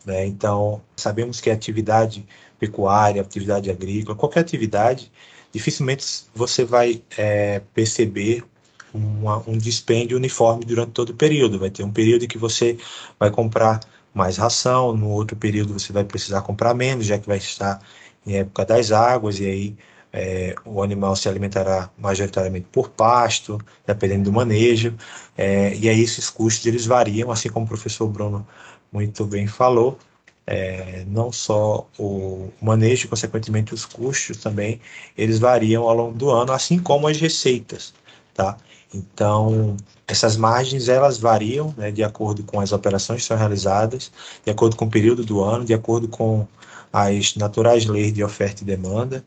Né? 0.05 0.27
Então, 0.27 0.83
sabemos 0.97 1.41
que 1.41 1.51
atividade 1.51 2.27
pecuária, 2.59 3.23
atividade 3.23 3.71
agrícola, 3.71 4.17
qualquer 4.17 4.41
atividade, 4.41 5.13
dificilmente 5.53 6.05
você 6.35 6.65
vai 6.65 7.03
é, 7.17 7.61
perceber 7.73 8.45
uma, 8.93 9.43
um 9.47 9.57
dispêndio 9.57 10.17
uniforme 10.17 10.65
durante 10.65 10.93
todo 10.93 11.11
o 11.11 11.15
período. 11.15 11.59
Vai 11.59 11.71
ter 11.71 11.83
um 11.83 11.93
período 11.93 12.25
em 12.25 12.29
que 12.29 12.39
você 12.39 12.77
vai 13.19 13.31
comprar 13.31 13.81
mais 14.13 14.37
ração, 14.37 14.97
no 14.97 15.09
outro 15.11 15.37
período 15.37 15.79
você 15.79 15.93
vai 15.93 16.05
precisar 16.05 16.43
comprar 16.43 16.75
menos, 16.75 17.07
já 17.07 17.19
que 17.19 17.27
vai 17.27 17.39
estar 17.39 17.81
em 18.27 18.37
época 18.37 18.65
das 18.65 18.91
águas, 18.91 19.39
e 19.39 19.47
aí 19.47 19.77
é, 20.13 20.55
o 20.65 20.83
animal 20.83 21.15
se 21.17 21.29
alimentará 21.29 21.91
majoritariamente 21.99 22.67
por 22.73 22.91
pasto, 22.91 23.59
dependendo 23.87 24.25
do 24.25 24.33
manejo, 24.33 24.95
é, 25.37 25.75
e 25.75 25.89
aí 25.89 26.01
esses 26.01 26.31
custos 26.31 26.67
eles 26.67 26.87
variam, 26.87 27.31
assim 27.31 27.49
como 27.49 27.67
o 27.67 27.69
professor 27.69 28.09
Bruno 28.09 28.47
muito 28.93 29.25
bem 29.25 29.47
falou, 29.47 29.99
é, 30.47 31.05
não 31.07 31.31
só 31.31 31.87
o 31.99 32.49
manejo, 32.61 33.09
consequentemente 33.09 33.75
os 33.75 33.85
custos 33.85 34.39
também, 34.39 34.81
eles 35.17 35.39
variam 35.39 35.87
ao 35.87 35.95
longo 35.95 36.17
do 36.17 36.31
ano, 36.31 36.53
assim 36.53 36.79
como 36.79 37.07
as 37.07 37.19
receitas, 37.19 37.93
tá? 38.35 38.57
Então, 38.95 39.77
essas 40.07 40.37
margens, 40.37 40.89
elas 40.89 41.19
variam, 41.19 41.75
né, 41.77 41.91
de 41.91 42.03
acordo 42.03 42.43
com 42.43 42.59
as 42.61 42.73
operações 42.73 43.21
que 43.21 43.27
são 43.27 43.37
realizadas, 43.37 44.11
de 44.43 44.51
acordo 44.51 44.77
com 44.77 44.87
o 44.87 44.91
período 44.91 45.25
do 45.25 45.43
ano, 45.43 45.67
de 45.67 45.75
acordo 45.75 46.09
com 46.09 46.47
as 46.91 47.37
naturais 47.37 47.85
leis 47.85 48.13
de 48.15 48.25
oferta 48.25 48.63
e 48.63 48.67
demanda, 48.67 49.23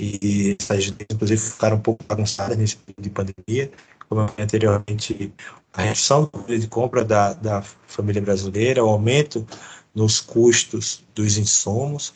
e 0.00 0.56
essas 0.58 0.86
leis, 0.86 1.06
inclusive, 1.10 1.40
ficaram 1.40 1.76
um 1.76 1.80
pouco 1.80 2.02
bagunçadas 2.04 2.56
nesse 2.56 2.76
período 2.76 3.02
de 3.02 3.10
pandemia, 3.10 3.70
como 4.08 4.22
eu 4.22 4.30
anteriormente, 4.38 5.32
a 5.72 5.82
redução 5.82 6.22
do 6.22 6.28
poder 6.28 6.58
de 6.58 6.66
compra 6.66 7.04
da, 7.04 7.32
da 7.34 7.62
família 7.86 8.20
brasileira, 8.22 8.84
o 8.84 8.88
aumento 8.88 9.46
nos 9.94 10.20
custos 10.20 11.04
dos 11.14 11.36
insumos. 11.36 12.14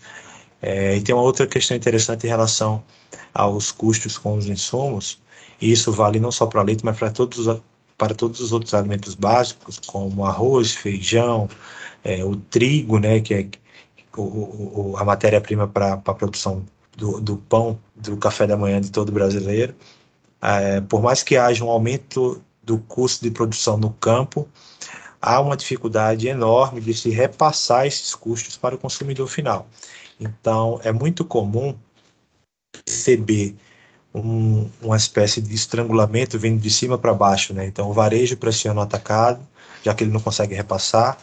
É, 0.62 0.96
e 0.96 1.02
tem 1.02 1.14
uma 1.14 1.22
outra 1.22 1.46
questão 1.46 1.76
interessante 1.76 2.24
em 2.24 2.30
relação 2.30 2.82
aos 3.34 3.70
custos 3.70 4.16
com 4.16 4.34
os 4.36 4.46
insumos, 4.46 5.20
e 5.60 5.70
isso 5.70 5.92
vale 5.92 6.18
não 6.18 6.32
só 6.32 6.46
para 6.46 6.62
leite, 6.62 6.84
mas 6.84 6.96
para 6.98 7.10
todos 7.10 7.46
os, 7.46 7.60
para 7.98 8.14
todos 8.14 8.40
os 8.40 8.52
outros 8.52 8.72
alimentos 8.74 9.14
básicos, 9.14 9.78
como 9.78 10.24
arroz, 10.24 10.72
feijão, 10.72 11.48
é, 12.02 12.24
o 12.24 12.36
trigo, 12.36 12.98
né, 12.98 13.20
que 13.20 13.34
é 13.34 13.48
o, 14.16 14.92
o, 14.92 14.96
a 14.96 15.04
matéria-prima 15.04 15.66
para 15.66 15.94
a 15.94 16.14
produção 16.14 16.64
do, 16.96 17.20
do, 17.20 17.36
pão, 17.36 17.78
do 17.94 18.16
café 18.16 18.46
da 18.46 18.56
manhã 18.56 18.80
de 18.80 18.90
todo 18.90 19.12
brasileiro. 19.12 19.74
É, 20.40 20.80
por 20.80 21.02
mais 21.02 21.22
que 21.22 21.36
haja 21.36 21.64
um 21.64 21.70
aumento 21.70 22.42
do 22.62 22.78
custo 22.78 23.24
de 23.24 23.30
produção 23.30 23.76
no 23.76 23.90
campo, 23.90 24.48
há 25.20 25.40
uma 25.40 25.56
dificuldade 25.56 26.28
enorme 26.28 26.80
de 26.80 26.94
se 26.94 27.10
repassar 27.10 27.86
esses 27.86 28.14
custos 28.14 28.56
para 28.56 28.74
o 28.74 28.78
consumidor 28.78 29.26
final. 29.26 29.66
Então, 30.20 30.80
é 30.82 30.92
muito 30.92 31.24
comum 31.24 31.74
receber 32.86 33.56
um, 34.14 34.68
uma 34.80 34.96
espécie 34.96 35.40
de 35.40 35.54
estrangulamento 35.54 36.38
vindo 36.38 36.60
de 36.60 36.70
cima 36.70 36.96
para 36.98 37.14
baixo. 37.14 37.52
Né? 37.52 37.66
Então, 37.66 37.88
o 37.88 37.92
varejo 37.92 38.36
pressiona 38.36 38.80
o 38.80 38.84
atacado, 38.84 39.40
já 39.82 39.94
que 39.94 40.04
ele 40.04 40.12
não 40.12 40.20
consegue 40.20 40.54
repassar. 40.54 41.18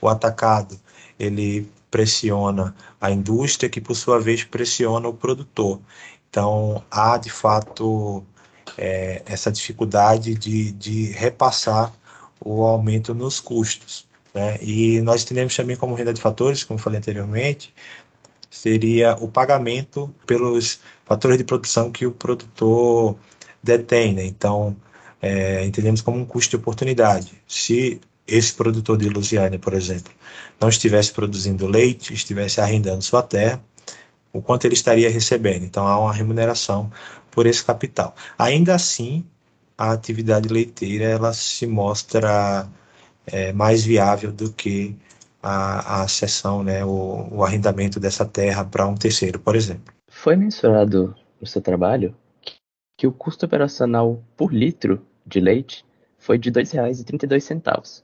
O 0.00 0.08
atacado 0.08 0.78
ele 1.18 1.70
pressiona 1.92 2.74
a 2.98 3.10
indústria, 3.10 3.68
que 3.68 3.80
por 3.80 3.94
sua 3.94 4.18
vez 4.18 4.42
pressiona 4.42 5.06
o 5.06 5.14
produtor. 5.14 5.78
Então, 6.28 6.82
há 6.90 7.18
de 7.18 7.30
fato 7.30 8.24
é, 8.78 9.22
essa 9.26 9.52
dificuldade 9.52 10.34
de, 10.34 10.72
de 10.72 11.12
repassar 11.12 11.92
o 12.40 12.64
aumento 12.64 13.14
nos 13.14 13.38
custos. 13.38 14.08
Né? 14.34 14.58
E 14.62 15.02
nós 15.02 15.22
entendemos 15.22 15.54
também 15.54 15.76
como 15.76 15.94
renda 15.94 16.14
de 16.14 16.20
fatores, 16.20 16.64
como 16.64 16.78
falei 16.78 16.98
anteriormente, 16.98 17.74
seria 18.50 19.14
o 19.20 19.28
pagamento 19.28 20.12
pelos 20.26 20.80
fatores 21.04 21.36
de 21.36 21.44
produção 21.44 21.92
que 21.92 22.06
o 22.06 22.12
produtor 22.12 23.16
detém. 23.62 24.14
Né? 24.14 24.24
Então, 24.24 24.74
é, 25.20 25.62
entendemos 25.62 26.00
como 26.00 26.18
um 26.18 26.24
custo 26.24 26.50
de 26.50 26.56
oportunidade. 26.56 27.34
Se 27.46 28.00
esse 28.32 28.54
produtor 28.54 28.96
de 28.96 29.08
Lusiana, 29.08 29.58
por 29.58 29.74
exemplo, 29.74 30.12
não 30.58 30.68
estivesse 30.68 31.12
produzindo 31.12 31.66
leite, 31.66 32.14
estivesse 32.14 32.60
arrendando 32.60 33.02
sua 33.02 33.22
terra, 33.22 33.62
o 34.32 34.40
quanto 34.40 34.64
ele 34.64 34.74
estaria 34.74 35.10
recebendo. 35.10 35.64
Então, 35.64 35.86
há 35.86 35.98
uma 36.00 36.12
remuneração 36.12 36.90
por 37.30 37.46
esse 37.46 37.62
capital. 37.62 38.14
Ainda 38.38 38.74
assim, 38.74 39.24
a 39.76 39.92
atividade 39.92 40.48
leiteira 40.48 41.04
ela 41.04 41.34
se 41.34 41.66
mostra 41.66 42.66
é, 43.26 43.52
mais 43.52 43.84
viável 43.84 44.32
do 44.32 44.50
que 44.50 44.96
a, 45.42 46.02
a 46.02 46.08
cessão, 46.08 46.62
né, 46.62 46.84
o, 46.84 47.28
o 47.30 47.44
arrendamento 47.44 48.00
dessa 48.00 48.24
terra 48.24 48.64
para 48.64 48.86
um 48.86 48.94
terceiro, 48.94 49.38
por 49.38 49.54
exemplo. 49.54 49.92
Foi 50.08 50.36
mencionado 50.36 51.14
no 51.40 51.46
seu 51.46 51.60
trabalho 51.60 52.14
que 52.96 53.06
o 53.06 53.12
custo 53.12 53.44
operacional 53.44 54.22
por 54.36 54.54
litro 54.54 55.04
de 55.26 55.40
leite 55.40 55.84
foi 56.18 56.38
de 56.38 56.50
R$ 56.50 56.62
2,32. 56.62 58.02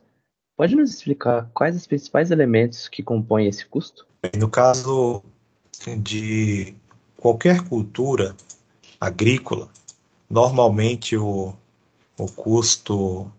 Pode 0.59 0.75
nos 0.75 0.91
explicar 0.91 1.49
quais 1.55 1.77
os 1.77 1.87
principais 1.87 2.33
elementos 2.33 2.89
que 2.89 3.01
compõem 3.01 3.47
esse 3.47 3.65
custo? 3.65 4.05
No 4.37 4.49
caso 4.49 5.23
de 6.01 6.75
qualquer 7.17 7.61
cultura 7.61 8.35
agrícola, 9.01 9.69
normalmente 10.29 11.17
o, 11.17 11.55
o 12.19 12.27
custo, 12.33 13.31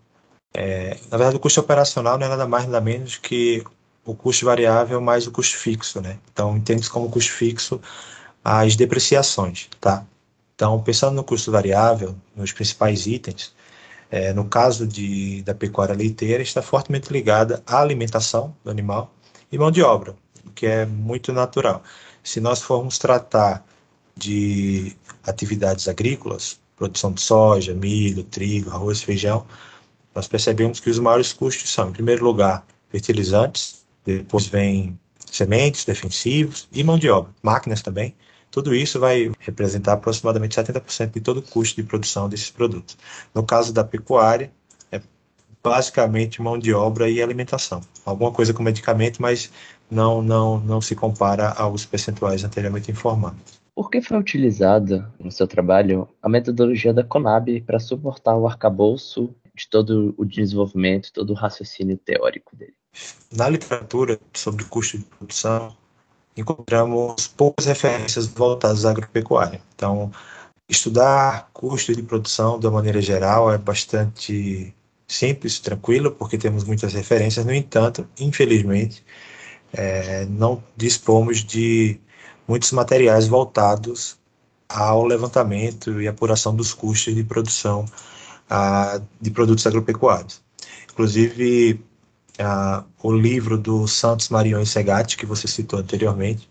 é, 0.53 0.97
na 1.11 1.17
verdade, 1.17 1.35
o 1.35 1.41
custo 1.41 1.59
operacional 1.59 2.17
não 2.17 2.25
é 2.25 2.29
nada 2.29 2.47
mais 2.47 2.63
nada 2.63 2.79
menos 2.79 3.17
que 3.17 3.65
o 4.05 4.15
custo 4.15 4.45
variável 4.45 5.01
mais 5.01 5.27
o 5.27 5.31
custo 5.31 5.57
fixo, 5.57 5.99
né? 5.99 6.17
Então, 6.31 6.55
entende-se 6.55 6.89
como 6.89 7.11
custo 7.11 7.33
fixo 7.33 7.81
as 8.41 8.77
depreciações, 8.77 9.67
tá? 9.81 10.05
Então, 10.55 10.81
pensando 10.81 11.15
no 11.15 11.23
custo 11.25 11.51
variável, 11.51 12.15
nos 12.33 12.53
principais 12.53 13.05
itens, 13.07 13.53
é, 14.11 14.33
no 14.33 14.45
caso 14.45 14.87
de, 14.87 15.41
da 15.43 15.53
pecuária 15.53 15.95
leiteira, 15.95 16.41
está 16.41 16.61
fortemente 16.61 17.11
ligada 17.11 17.61
à 17.65 17.79
alimentação 17.81 18.55
do 18.63 18.71
animal 18.71 19.13
e 19.51 19.57
mão 19.57 19.71
de 19.71 19.81
obra, 19.81 20.15
o 20.45 20.51
que 20.51 20.65
é 20.65 20.85
muito 20.85 21.31
natural. 21.31 21.83
Se 22.23 22.39
nós 22.39 22.61
formos 22.61 22.97
tratar 22.97 23.63
de 24.15 24.95
atividades 25.23 25.87
agrícolas, 25.87 26.59
produção 26.75 27.11
de 27.11 27.21
soja, 27.21 27.73
milho, 27.73 28.23
trigo, 28.23 28.71
arroz, 28.71 29.01
feijão, 29.01 29.45
nós 30.15 30.27
percebemos 30.27 30.79
que 30.79 30.89
os 30.89 30.99
maiores 30.99 31.31
custos 31.33 31.69
são, 31.69 31.89
em 31.89 31.93
primeiro 31.93 32.23
lugar, 32.23 32.65
fertilizantes, 32.89 33.85
depois 34.05 34.47
vem 34.47 34.99
sementes, 35.31 35.85
defensivos 35.85 36.67
e 36.71 36.83
mão 36.83 36.97
de 36.97 37.09
obra, 37.09 37.31
máquinas 37.43 37.81
também. 37.81 38.15
Tudo 38.59 38.75
isso 38.75 38.99
vai 38.99 39.31
representar 39.39 39.93
aproximadamente 39.93 40.59
70% 40.59 41.13
de 41.13 41.21
todo 41.21 41.37
o 41.37 41.41
custo 41.41 41.81
de 41.81 41.87
produção 41.87 42.27
desses 42.27 42.51
produtos. 42.51 42.97
No 43.33 43.41
caso 43.41 43.71
da 43.71 43.85
pecuária, 43.85 44.51
é 44.91 44.99
basicamente 45.63 46.41
mão 46.41 46.59
de 46.59 46.73
obra 46.73 47.09
e 47.09 47.21
alimentação. 47.21 47.79
Alguma 48.05 48.33
coisa 48.33 48.53
com 48.53 48.61
medicamento, 48.61 49.21
mas 49.21 49.49
não, 49.89 50.21
não, 50.21 50.59
não 50.59 50.81
se 50.81 50.93
compara 50.93 51.53
aos 51.53 51.85
percentuais 51.85 52.43
anteriormente 52.43 52.91
informados. 52.91 53.39
Por 53.73 53.89
que 53.89 54.01
foi 54.01 54.17
utilizada 54.17 55.09
no 55.17 55.31
seu 55.31 55.47
trabalho 55.47 56.05
a 56.21 56.27
metodologia 56.27 56.93
da 56.93 57.01
Conab 57.01 57.61
para 57.61 57.79
suportar 57.79 58.35
o 58.35 58.45
arcabouço 58.45 59.33
de 59.55 59.69
todo 59.69 60.13
o 60.17 60.25
desenvolvimento, 60.25 61.13
todo 61.13 61.29
o 61.29 61.33
raciocínio 61.33 61.95
teórico 61.95 62.57
dele? 62.57 62.73
Na 63.33 63.47
literatura 63.47 64.19
sobre 64.33 64.65
custo 64.65 64.97
de 64.97 65.05
produção, 65.05 65.73
encontramos 66.39 67.27
poucas 67.27 67.65
referências 67.65 68.27
voltadas 68.27 68.85
à 68.85 68.91
agropecuária. 68.91 69.61
Então, 69.75 70.11
estudar 70.67 71.49
custo 71.53 71.95
de 71.95 72.03
produção 72.03 72.59
de 72.59 72.67
uma 72.67 72.73
maneira 72.73 73.01
geral 73.01 73.51
é 73.51 73.57
bastante 73.57 74.73
simples, 75.07 75.59
tranquilo, 75.59 76.11
porque 76.11 76.37
temos 76.37 76.63
muitas 76.63 76.93
referências. 76.93 77.45
No 77.45 77.53
entanto, 77.53 78.07
infelizmente, 78.19 79.03
é, 79.73 80.25
não 80.25 80.63
dispomos 80.77 81.43
de 81.43 81.99
muitos 82.47 82.71
materiais 82.71 83.27
voltados 83.27 84.17
ao 84.67 85.05
levantamento 85.05 85.99
e 86.01 86.07
apuração 86.07 86.55
dos 86.55 86.73
custos 86.73 87.15
de 87.15 87.23
produção 87.23 87.85
uh, 88.51 89.03
de 89.19 89.31
produtos 89.31 89.65
agropecuários. 89.65 90.41
Inclusive, 90.91 91.83
o 93.01 93.11
livro 93.11 93.57
do 93.57 93.87
Santos 93.87 94.29
Marion 94.29 94.63
Segatti, 94.65 95.17
que 95.17 95.25
você 95.25 95.47
citou 95.47 95.79
anteriormente, 95.79 96.49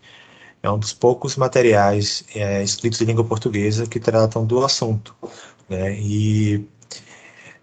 é 0.61 0.69
um 0.69 0.77
dos 0.77 0.93
poucos 0.93 1.35
materiais 1.35 2.23
é, 2.35 2.63
escritos 2.63 3.01
em 3.01 3.05
língua 3.05 3.23
portuguesa 3.23 3.87
que 3.87 3.99
tratam 3.99 4.45
do 4.45 4.63
assunto. 4.63 5.15
Né? 5.69 5.97
E, 5.99 6.65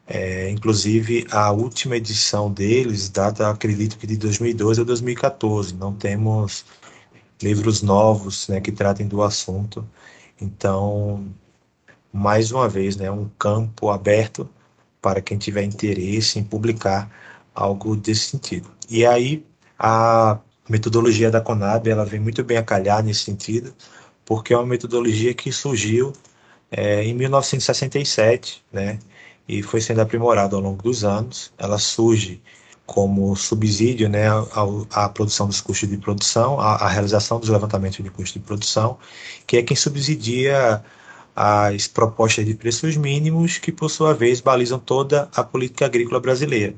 é, 0.07 0.51
inclusive, 0.51 1.27
a 1.31 1.51
última 1.53 1.97
edição 1.97 2.51
deles 2.51 3.09
data, 3.09 3.51
acredito 3.51 3.99
que 3.99 4.07
de 4.07 4.17
2012 4.17 4.81
ou 4.81 4.87
2014. 4.87 5.75
Não 5.75 5.93
temos 5.93 6.65
livros 7.43 7.83
novos 7.83 8.49
né, 8.49 8.61
que 8.61 8.73
tratem 8.73 9.07
do 9.07 9.23
assunto. 9.23 9.87
Então, 10.41 11.27
mais 12.13 12.51
uma 12.51 12.69
vez, 12.69 12.97
né, 12.97 13.11
um 13.11 13.29
campo 13.39 13.91
aberto 13.91 14.49
para 15.03 15.21
quem 15.21 15.37
tiver 15.39 15.63
interesse 15.65 16.39
em 16.39 16.45
publicar 16.45 17.11
algo 17.57 17.97
desse 17.97 18.31
sentido. 18.31 18.71
E 18.89 19.05
aí, 19.07 19.45
a 19.79 20.39
metodologia 20.69 21.31
da 21.31 21.41
Conab 21.41 21.89
ela 21.89 22.05
vem 22.05 22.21
muito 22.21 22.45
bem 22.45 22.59
a 22.59 22.63
calhar 22.63 23.03
nesse 23.03 23.25
sentido, 23.25 23.75
porque 24.25 24.53
é 24.53 24.57
uma 24.57 24.67
metodologia 24.67 25.33
que 25.35 25.51
surgiu 25.51 26.13
é, 26.71 27.03
em 27.05 27.15
1967, 27.15 28.63
né, 28.73 28.99
e 29.49 29.63
foi 29.63 29.81
sendo 29.81 30.01
aprimorada 30.01 30.57
ao 30.57 30.63
longo 30.63 30.83
dos 30.83 31.05
anos. 31.05 31.53
Ela 31.59 31.79
surge 31.79 32.43
como 32.85 33.35
subsídio 33.35 34.09
né, 34.09 34.27
à, 34.93 35.09
produção 35.09 35.47
dos 35.47 35.61
custos 35.61 35.89
de 35.89 35.97
produção, 35.97 36.61
à, 36.61 36.89
realização 36.89 37.41
dos 37.41 37.49
levantamentos 37.49 38.03
de 38.03 38.11
custos 38.11 38.35
de 38.35 38.41
produção, 38.41 38.99
que 39.47 39.57
é 39.57 39.63
quem 39.63 39.77
subsidia 39.77 40.85
as 41.35 41.87
propostas 41.87 42.47
de 42.47 42.55
preços 42.55 42.97
mínimos, 42.97 43.59
que 43.59 43.71
por 43.71 43.91
sua 43.91 44.15
vez 44.15 44.41
balizam 44.41 44.79
toda 44.79 45.29
a 45.35 45.45
política 45.45 45.85
agrícola 45.85 46.21
brasileira. 46.21 46.75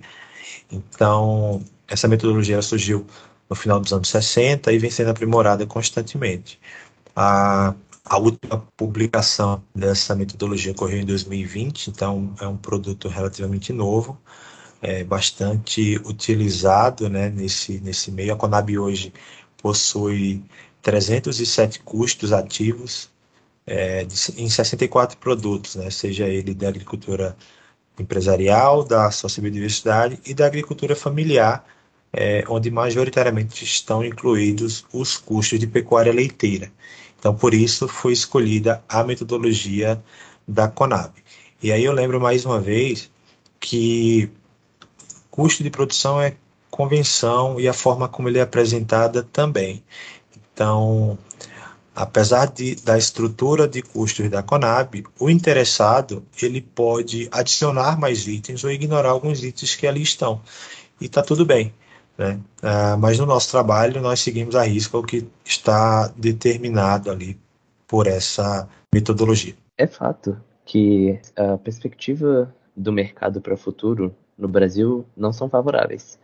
Então, 0.70 1.62
essa 1.86 2.08
metodologia 2.08 2.60
surgiu 2.62 3.06
no 3.48 3.56
final 3.56 3.80
dos 3.80 3.92
anos 3.92 4.08
60 4.08 4.72
e 4.72 4.78
vem 4.78 4.90
sendo 4.90 5.10
aprimorada 5.10 5.66
constantemente. 5.66 6.60
A, 7.16 7.74
a 8.04 8.18
última 8.18 8.66
publicação 8.76 9.62
dessa 9.74 10.14
metodologia 10.14 10.72
ocorreu 10.72 10.98
em 11.00 11.06
2020, 11.06 11.88
então 11.88 12.34
é 12.40 12.46
um 12.46 12.56
produto 12.56 13.08
relativamente 13.08 13.72
novo, 13.72 14.18
é 14.80 15.02
bastante 15.02 15.96
utilizado 16.04 17.08
né, 17.08 17.30
nesse, 17.30 17.80
nesse 17.80 18.10
meio. 18.10 18.32
A 18.32 18.36
Conab 18.36 18.78
hoje 18.78 19.12
possui 19.60 20.44
307 20.82 21.80
custos 21.80 22.32
ativos 22.32 23.10
é, 23.66 24.06
em 24.36 24.48
64 24.48 25.18
produtos, 25.18 25.76
né, 25.76 25.90
seja 25.90 26.26
ele 26.26 26.54
da 26.54 26.68
agricultura 26.68 27.36
empresarial, 28.02 28.84
da 28.84 29.10
sociobiodiversidade 29.10 30.18
e 30.24 30.34
da 30.34 30.46
agricultura 30.46 30.94
familiar, 30.94 31.64
é, 32.12 32.44
onde 32.48 32.70
majoritariamente 32.70 33.64
estão 33.64 34.04
incluídos 34.04 34.84
os 34.92 35.16
custos 35.16 35.58
de 35.58 35.66
pecuária 35.66 36.12
leiteira. 36.12 36.70
Então, 37.18 37.34
por 37.34 37.52
isso 37.52 37.88
foi 37.88 38.12
escolhida 38.12 38.82
a 38.88 39.02
metodologia 39.02 40.02
da 40.46 40.68
Conab. 40.68 41.12
E 41.62 41.72
aí 41.72 41.84
eu 41.84 41.92
lembro 41.92 42.20
mais 42.20 42.44
uma 42.44 42.60
vez 42.60 43.10
que 43.58 44.30
custo 45.30 45.62
de 45.62 45.70
produção 45.70 46.20
é 46.20 46.36
convenção 46.70 47.58
e 47.58 47.66
a 47.66 47.72
forma 47.72 48.08
como 48.08 48.28
ele 48.28 48.38
é 48.38 48.42
apresentada 48.42 49.22
também. 49.22 49.82
Então, 50.36 51.18
apesar 51.98 52.46
de, 52.46 52.76
da 52.76 52.96
estrutura 52.96 53.66
de 53.66 53.82
custos 53.82 54.30
da 54.30 54.40
Conab, 54.40 55.04
o 55.18 55.28
interessado 55.28 56.24
ele 56.40 56.60
pode 56.60 57.28
adicionar 57.32 57.98
mais 57.98 58.28
itens 58.28 58.62
ou 58.62 58.70
ignorar 58.70 59.10
alguns 59.10 59.42
itens 59.42 59.74
que 59.74 59.84
ali 59.84 60.00
estão. 60.00 60.40
E 61.00 61.06
está 61.06 61.22
tudo 61.22 61.44
bem. 61.44 61.74
Né? 62.16 62.38
Ah, 62.62 62.96
mas 62.96 63.18
no 63.18 63.26
nosso 63.26 63.50
trabalho 63.50 64.00
nós 64.00 64.20
seguimos 64.20 64.54
a 64.54 64.62
risca 64.62 64.96
o 64.96 65.02
que 65.02 65.26
está 65.44 66.06
determinado 66.16 67.10
ali 67.10 67.36
por 67.84 68.06
essa 68.06 68.68
metodologia. 68.94 69.56
É 69.76 69.86
fato 69.88 70.40
que 70.64 71.18
a 71.36 71.58
perspectiva 71.58 72.54
do 72.76 72.92
mercado 72.92 73.40
para 73.40 73.54
o 73.54 73.58
futuro 73.58 74.14
no 74.38 74.46
Brasil 74.46 75.04
não 75.16 75.32
são 75.32 75.48
favoráveis. 75.48 76.16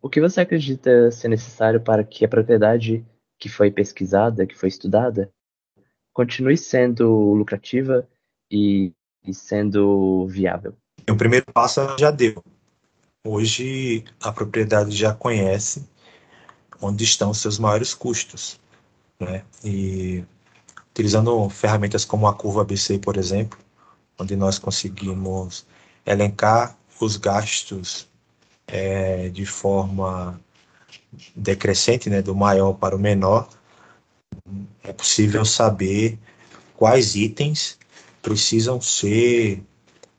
O 0.00 0.08
que 0.08 0.20
você 0.20 0.42
acredita 0.42 1.10
ser 1.10 1.26
necessário 1.26 1.80
para 1.80 2.04
que 2.04 2.24
a 2.24 2.28
propriedade 2.28 3.04
que 3.38 3.48
foi 3.48 3.70
pesquisada, 3.70 4.46
que 4.46 4.56
foi 4.56 4.68
estudada, 4.68 5.30
continue 6.12 6.56
sendo 6.56 7.32
lucrativa 7.34 8.08
e, 8.50 8.92
e 9.24 9.32
sendo 9.32 10.26
viável? 10.26 10.76
O 11.08 11.16
primeiro 11.16 11.46
passo 11.52 11.80
já 11.98 12.10
deu. 12.10 12.42
Hoje 13.26 14.04
a 14.20 14.32
propriedade 14.32 14.96
já 14.96 15.14
conhece 15.14 15.88
onde 16.80 17.04
estão 17.04 17.34
seus 17.34 17.58
maiores 17.58 17.94
custos, 17.94 18.60
né? 19.18 19.44
E 19.64 20.24
utilizando 20.90 21.48
ferramentas 21.48 22.04
como 22.04 22.26
a 22.26 22.34
curva 22.34 22.62
ABC, 22.62 22.98
por 22.98 23.16
exemplo, 23.16 23.58
onde 24.18 24.34
nós 24.34 24.58
conseguimos 24.58 25.66
elencar 26.04 26.76
os 27.00 27.16
gastos 27.16 28.08
é, 28.66 29.28
de 29.28 29.46
forma 29.46 30.40
decrescente, 31.34 32.10
né, 32.10 32.22
do 32.22 32.34
maior 32.34 32.74
para 32.74 32.94
o 32.94 32.98
menor, 32.98 33.48
é 34.82 34.92
possível 34.92 35.44
saber 35.44 36.18
quais 36.76 37.14
itens 37.14 37.78
precisam 38.22 38.80
ser 38.80 39.62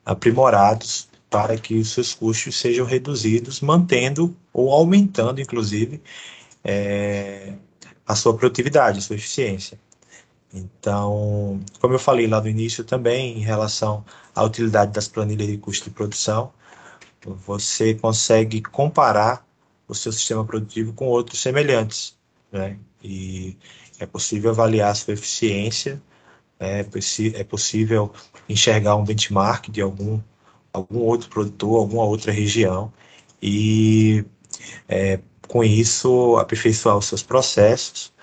aprimorados 0.05 1.07
para 1.29 1.57
que 1.57 1.75
os 1.75 1.91
seus 1.91 2.13
custos 2.13 2.57
sejam 2.57 2.85
reduzidos, 2.85 3.61
mantendo 3.61 4.35
ou 4.51 4.71
aumentando, 4.71 5.39
inclusive, 5.39 6.01
é, 6.63 7.53
a 8.05 8.15
sua 8.15 8.35
produtividade, 8.35 8.97
a 8.97 9.01
sua 9.01 9.15
eficiência. 9.15 9.79
Então, 10.51 11.59
como 11.79 11.93
eu 11.93 11.99
falei 11.99 12.25
lá 12.25 12.41
no 12.41 12.49
início 12.49 12.83
também, 12.83 13.37
em 13.37 13.41
relação 13.41 14.03
à 14.33 14.43
utilidade 14.43 14.91
das 14.91 15.07
planilhas 15.07 15.47
de 15.47 15.57
custo 15.57 15.85
de 15.85 15.91
produção, 15.91 16.51
você 17.45 17.93
consegue 17.93 18.61
comparar 18.61 19.45
o 19.89 19.95
seu 19.95 20.11
sistema 20.11 20.45
produtivo 20.45 20.93
com 20.93 21.07
outros 21.07 21.41
semelhantes, 21.41 22.15
né? 22.51 22.77
E 23.03 23.57
é 23.99 24.05
possível 24.05 24.51
avaliar 24.51 24.91
a 24.91 24.95
sua 24.95 25.13
eficiência, 25.13 26.01
é, 26.59 26.85
é 27.35 27.43
possível 27.43 28.11
enxergar 28.47 28.95
um 28.95 29.03
benchmark 29.03 29.69
de 29.69 29.81
algum, 29.81 30.19
algum 30.71 30.99
outro 30.99 31.29
produtor, 31.29 31.79
alguma 31.79 32.03
outra 32.03 32.31
região 32.31 32.91
e 33.41 34.25
é, 34.87 35.19
com 35.47 35.63
isso 35.63 36.37
aperfeiçoar 36.37 36.97
os 36.97 37.05
seus 37.05 37.23
processos, 37.23 38.13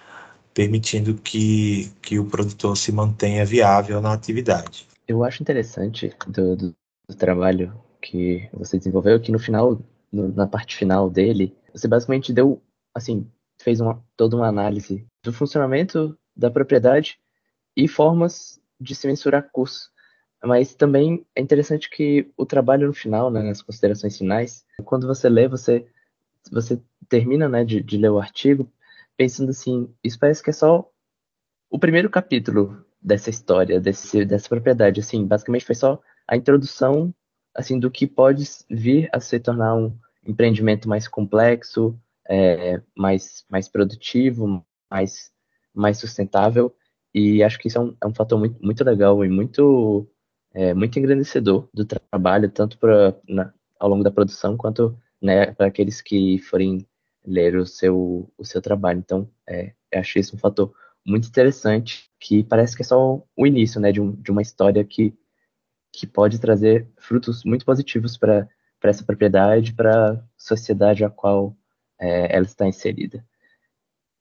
permitindo 0.55 1.15
que, 1.15 1.91
que 2.01 2.19
o 2.19 2.25
produtor 2.25 2.77
se 2.77 2.93
mantenha 2.93 3.45
viável 3.45 4.01
na 4.01 4.13
atividade. 4.13 4.87
Eu 5.09 5.25
acho 5.25 5.43
interessante 5.43 6.15
do, 6.27 6.57
do, 6.57 6.75
do 7.09 7.17
trabalho 7.17 7.73
que 8.01 8.49
você 8.53 8.79
desenvolveu, 8.79 9.21
que 9.21 9.33
no 9.33 9.39
final, 9.39 9.79
no, 10.13 10.29
na 10.29 10.47
parte 10.47 10.77
final 10.77 11.11
dele, 11.11 11.57
você 11.73 11.89
basicamente 11.89 12.33
deu, 12.33 12.63
assim, 12.95 13.31
fez 13.59 13.81
uma, 13.81 14.03
toda 14.17 14.37
uma 14.37 14.49
análise 14.49 15.07
do 15.23 15.33
funcionamento 15.33 16.17
da 16.35 16.51
propriedade 16.51 17.19
e 17.77 17.89
formas 17.89 18.61
de 18.81 18.95
se 18.95 19.07
mensurar 19.07 19.51
custo. 19.51 19.91
Mas 20.45 20.75
também 20.75 21.27
é 21.35 21.41
interessante 21.41 21.91
que 21.91 22.31
o 22.37 22.47
trabalho 22.47 22.87
no 22.87 22.93
final, 22.93 23.31
né, 23.31 23.43
nas 23.43 23.63
considerações 23.63 24.17
finais, 24.17 24.65
quando 24.85 25.07
você 25.07 25.29
lê, 25.29 25.49
você, 25.49 25.87
você 26.51 26.81
termina 27.09 27.49
né, 27.49 27.65
de, 27.65 27.83
de 27.83 27.97
ler 27.97 28.11
o 28.11 28.19
artigo 28.19 28.71
pensando 29.17 29.51
assim, 29.51 29.93
isso 30.05 30.19
parece 30.19 30.43
que 30.43 30.51
é 30.51 30.53
só 30.53 30.89
o 31.71 31.79
primeiro 31.79 32.11
capítulo 32.11 32.85
dessa 33.01 33.31
história, 33.31 33.81
desse, 33.81 34.25
dessa 34.25 34.49
propriedade. 34.49 35.01
Assim, 35.01 35.27
basicamente 35.27 35.65
foi 35.65 35.75
só 35.75 36.01
a 36.29 36.37
introdução 36.37 37.15
assim 37.57 37.79
do 37.79 37.91
que 37.91 38.07
pode 38.07 38.45
vir 38.71 39.09
a 39.13 39.19
se 39.19 39.41
tornar 39.41 39.75
um 39.75 39.97
empreendimento 40.27 40.89
mais 40.89 41.09
complexo, 41.09 41.99
é, 42.29 42.81
mais, 42.97 43.45
mais 43.49 43.69
produtivo, 43.69 44.65
mais, 44.91 45.31
mais 45.75 45.99
sustentável. 45.99 46.75
E 47.15 47.43
acho 47.43 47.59
que 47.59 47.69
isso 47.69 47.79
é 47.79 47.81
um, 47.81 47.97
é 48.03 48.07
um 48.07 48.15
fator 48.15 48.39
muito, 48.39 48.63
muito 48.63 48.85
legal 48.85 49.25
e 49.25 49.29
muito, 49.29 50.07
é, 50.53 50.75
muito 50.75 50.99
engrandecedor 50.99 51.69
do 51.73 51.85
trabalho, 51.85 52.51
tanto 52.51 52.79
pra, 52.79 53.15
na, 53.29 53.53
ao 53.81 53.89
longo 53.89 54.05
da 54.05 54.11
produção, 54.11 54.57
quanto 54.57 54.97
né, 55.21 55.53
para 55.53 55.67
aqueles 55.67 56.03
que 56.03 56.39
forem 56.39 56.87
ler 57.25 57.57
o 57.57 57.67
seu, 57.67 58.31
o 58.37 58.45
seu 58.45 58.61
trabalho. 58.61 58.99
Então, 58.99 59.29
é, 59.49 59.73
eu 59.91 60.01
achei 60.01 60.21
isso 60.21 60.37
um 60.37 60.39
fator 60.39 60.73
muito 61.07 61.29
interessante, 61.29 62.11
que 62.21 62.43
parece 62.43 62.77
que 62.77 62.83
é 62.83 62.85
só 62.85 63.23
o 63.37 63.47
início 63.47 63.81
né, 63.81 63.93
de, 63.93 64.01
um, 64.01 64.13
de 64.13 64.31
uma 64.31 64.43
história 64.43 64.85
que 64.85 65.15
que 65.97 66.07
pode 66.07 66.39
trazer 66.39 66.87
frutos 66.99 67.43
muito 67.43 67.65
positivos 67.65 68.19
para 68.19 68.47
essa 68.83 69.03
propriedade, 69.03 69.73
para 69.73 70.13
a 70.13 70.23
sociedade 70.37 71.03
a 71.03 71.09
qual 71.09 71.57
é, 71.99 72.37
ela 72.37 72.45
está 72.45 72.67
inserida. 72.69 73.25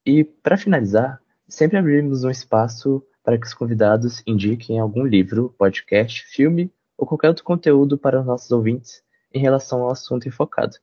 E, 0.06 0.24
para 0.24 0.58
finalizar, 0.58 1.20
sempre 1.50 1.78
abrimos 1.78 2.24
um 2.24 2.30
espaço 2.30 3.06
para 3.22 3.38
que 3.38 3.46
os 3.46 3.54
convidados 3.54 4.24
indiquem 4.26 4.80
algum 4.80 5.04
livro, 5.06 5.54
podcast, 5.58 6.26
filme 6.28 6.72
ou 6.98 7.06
qualquer 7.06 7.28
outro 7.28 7.44
conteúdo 7.44 7.98
para 7.98 8.22
os 8.22 8.26
nossos 8.26 8.50
ouvintes 8.52 9.04
em 9.34 9.40
relação 9.40 9.82
ao 9.82 9.92
assunto 9.92 10.30
enfocado. 10.30 10.78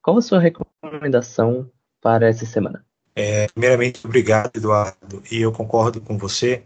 Qual 0.00 0.16
a 0.16 0.22
sua 0.22 0.38
recomendação 0.38 1.68
para 2.00 2.28
essa 2.28 2.46
semana? 2.46 2.84
É, 3.16 3.48
primeiramente, 3.48 4.06
obrigado, 4.06 4.52
Eduardo. 4.54 5.22
E 5.28 5.40
eu 5.40 5.50
concordo 5.50 6.00
com 6.00 6.16
você 6.16 6.62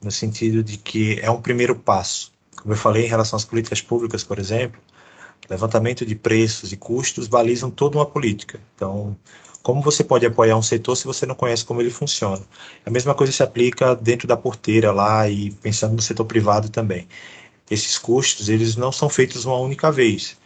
no 0.00 0.10
sentido 0.10 0.62
de 0.62 0.78
que 0.78 1.18
é 1.20 1.30
um 1.30 1.42
primeiro 1.42 1.74
passo. 1.74 2.32
Como 2.62 2.74
eu 2.74 2.78
falei 2.78 3.06
em 3.06 3.08
relação 3.08 3.36
às 3.36 3.44
políticas 3.44 3.82
públicas, 3.82 4.22
por 4.22 4.38
exemplo, 4.38 4.80
levantamento 5.50 6.06
de 6.06 6.14
preços 6.14 6.72
e 6.72 6.76
custos 6.76 7.26
balizam 7.26 7.68
toda 7.68 7.98
uma 7.98 8.06
política. 8.06 8.60
Então, 8.76 9.16
como 9.64 9.82
você 9.82 10.04
pode 10.04 10.24
apoiar 10.24 10.56
um 10.56 10.62
setor 10.62 10.94
se 10.94 11.04
você 11.04 11.26
não 11.26 11.34
conhece 11.34 11.64
como 11.64 11.80
ele 11.80 11.90
funciona? 11.90 12.40
A 12.86 12.90
mesma 12.90 13.16
coisa 13.16 13.32
se 13.32 13.42
aplica 13.42 13.96
dentro 13.96 14.28
da 14.28 14.36
porteira 14.36 14.92
lá 14.92 15.28
e 15.28 15.50
pensando 15.50 15.96
no 15.96 16.00
setor 16.00 16.24
privado 16.24 16.68
também. 16.68 17.08
Esses 17.68 17.98
custos, 17.98 18.48
eles 18.48 18.76
não 18.76 18.92
são 18.92 19.08
feitos 19.08 19.44
uma 19.44 19.56
única 19.56 19.90
vez. 19.90 20.36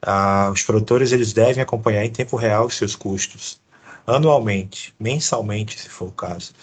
Ah, 0.00 0.50
os 0.50 0.62
produtores, 0.62 1.12
eles 1.12 1.34
devem 1.34 1.62
acompanhar 1.62 2.02
em 2.02 2.10
tempo 2.10 2.34
real 2.36 2.64
os 2.64 2.76
seus 2.76 2.96
custos, 2.96 3.60
anualmente, 4.06 4.94
mensalmente, 4.98 5.78
se 5.78 5.90
for 5.90 6.08
o 6.08 6.12
caso. 6.12 6.54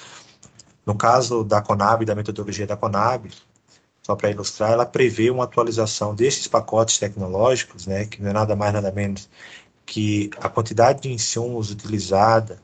No 0.84 0.95
caso 0.95 1.43
da 1.43 1.62
Conab, 1.62 2.06
da 2.06 2.15
metodologia 2.15 2.65
da 2.65 2.75
Conab, 2.75 3.30
só 4.10 4.15
para 4.15 4.32
ilustrar, 4.32 4.72
ela 4.72 4.88
prevê 4.88 5.30
uma 5.30 5.43
atualização 5.43 6.15
desses 6.15 6.48
pacotes 6.48 6.98
tecnológicos, 6.98 7.86
né, 7.86 8.06
que 8.06 8.19
não 8.19 8.32
é 8.32 8.34
nada 8.34 8.56
mais 8.56 8.74
nada 8.74 8.91
menos 8.91 9.30
que 9.86 10.32
a 10.38 10.50
quantidade 10.50 11.02
de 11.02 11.13
insumos 11.13 11.69
utilizada 11.69 12.60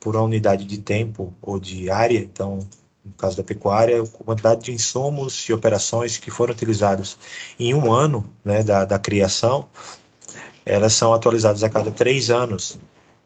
por 0.00 0.16
uma 0.16 0.24
unidade 0.24 0.64
de 0.64 0.78
tempo 0.78 1.34
ou 1.42 1.60
de 1.60 1.90
área, 1.90 2.18
então, 2.18 2.60
no 3.04 3.12
caso 3.18 3.36
da 3.36 3.42
pecuária, 3.42 4.02
a 4.02 4.06
quantidade 4.06 4.62
de 4.62 4.72
insumos 4.72 5.46
e 5.48 5.52
operações 5.52 6.16
que 6.16 6.30
foram 6.30 6.54
utilizados 6.54 7.18
em 7.60 7.74
um 7.74 7.92
ano 7.92 8.24
né, 8.42 8.62
da, 8.62 8.86
da 8.86 8.98
criação, 8.98 9.68
elas 10.64 10.94
são 10.94 11.12
atualizadas 11.12 11.62
a 11.62 11.68
cada 11.68 11.90
três 11.90 12.30
anos, 12.30 12.78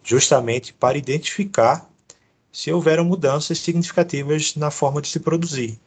justamente 0.03 0.72
para 0.72 0.98
identificar 0.98 1.88
se 2.51 2.72
houveram 2.72 3.05
mudanças 3.05 3.59
significativas 3.59 4.57
na 4.57 4.70
forma 4.70 5.01
de 5.01 5.09
se 5.09 5.20
produzir. 5.20 5.79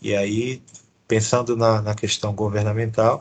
E 0.00 0.14
aí, 0.14 0.62
pensando 1.06 1.56
na, 1.56 1.80
na 1.82 1.94
questão 1.94 2.34
governamental, 2.34 3.20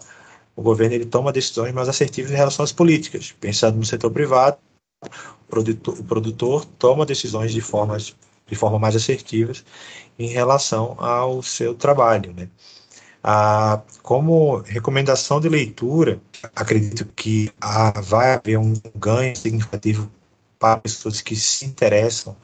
o 0.55 0.61
governo 0.61 0.95
ele 0.95 1.05
toma 1.05 1.33
decisões 1.33 1.73
mais 1.73 1.89
assertivas 1.89 2.31
em 2.31 2.35
relação 2.35 2.63
às 2.63 2.71
políticas. 2.71 3.33
Pensando 3.39 3.77
no 3.77 3.85
setor 3.85 4.11
privado, 4.11 4.57
o 5.03 5.47
produtor, 5.47 5.99
o 5.99 6.03
produtor 6.03 6.65
toma 6.79 7.05
decisões 7.05 7.51
de, 7.51 7.61
formas, 7.61 8.15
de 8.47 8.55
forma 8.55 8.79
mais 8.79 8.95
assertivas 8.95 9.65
em 10.17 10.27
relação 10.27 10.95
ao 10.97 11.43
seu 11.43 11.75
trabalho. 11.75 12.33
Né? 12.33 12.49
Ah, 13.23 13.81
como 14.01 14.57
recomendação 14.57 15.41
de 15.41 15.49
leitura, 15.49 16.21
acredito 16.55 17.05
que 17.15 17.51
ah, 17.59 17.99
vai 18.01 18.33
haver 18.33 18.57
um 18.57 18.73
ganho 18.95 19.35
significativo 19.35 20.09
para 20.57 20.79
pessoas 20.79 21.21
que 21.21 21.35
se 21.35 21.65
interessam 21.65 22.35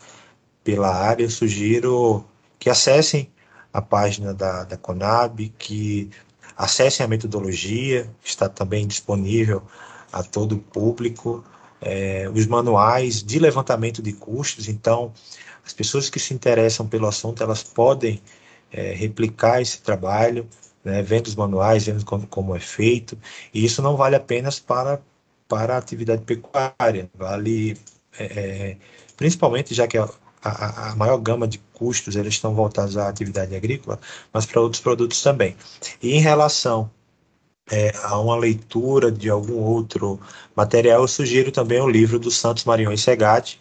pela 0.63 0.93
área. 0.93 1.23
Eu 1.23 1.29
sugiro 1.29 2.25
que 2.59 2.69
acessem 2.69 3.31
a 3.73 3.81
página 3.81 4.33
da, 4.33 4.63
da 4.63 4.77
Conab, 4.77 5.49
que 5.57 6.09
acessem 6.55 7.05
a 7.05 7.09
metodologia, 7.09 8.09
está 8.23 8.49
também 8.49 8.85
disponível 8.85 9.63
a 10.11 10.23
todo 10.23 10.53
o 10.53 10.59
público, 10.59 11.43
é, 11.81 12.29
os 12.33 12.45
manuais 12.45 13.23
de 13.23 13.39
levantamento 13.39 14.01
de 14.01 14.13
custos, 14.13 14.67
então 14.67 15.11
as 15.65 15.73
pessoas 15.73 16.09
que 16.09 16.19
se 16.19 16.33
interessam 16.33 16.87
pelo 16.87 17.07
assunto, 17.07 17.41
elas 17.41 17.63
podem 17.63 18.21
é, 18.71 18.93
replicar 18.93 19.61
esse 19.61 19.81
trabalho, 19.81 20.47
né, 20.83 21.01
vendo 21.01 21.27
os 21.27 21.35
manuais, 21.35 21.85
vendo 21.85 22.03
como, 22.05 22.27
como, 22.27 22.55
é 22.55 22.59
feito, 22.59 23.17
e 23.53 23.63
isso 23.63 23.81
não 23.81 23.95
vale 23.95 24.15
apenas 24.15 24.59
para, 24.59 25.01
para 25.47 25.75
a 25.75 25.77
atividade 25.77 26.23
pecuária, 26.23 27.09
vale 27.15 27.77
é, 28.17 28.25
é 28.25 28.77
principalmente 29.15 29.73
já 29.73 29.87
que 29.87 29.97
a, 29.97 30.09
a, 30.43 30.91
a, 30.91 30.95
maior 30.95 31.17
gama 31.17 31.47
de 31.47 31.59
custos 31.73 32.15
eles 32.15 32.33
estão 32.33 32.53
voltados 32.53 32.97
à 32.97 33.07
atividade 33.07 33.55
agrícola, 33.55 33.99
mas 34.33 34.45
para 34.45 34.61
outros 34.61 34.81
produtos 34.81 35.21
também. 35.21 35.55
E 36.01 36.13
em 36.13 36.19
relação 36.19 36.89
é, 37.69 37.91
a 38.03 38.19
uma 38.19 38.35
leitura 38.35 39.11
de 39.11 39.29
algum 39.29 39.59
outro 39.59 40.19
material, 40.55 41.01
eu 41.01 41.07
sugiro 41.07 41.51
também 41.51 41.79
o 41.81 41.89
livro 41.89 42.19
do 42.19 42.31
Santos 42.31 42.65
Marion 42.65 42.91
e 42.91 42.97
Segatti. 42.97 43.59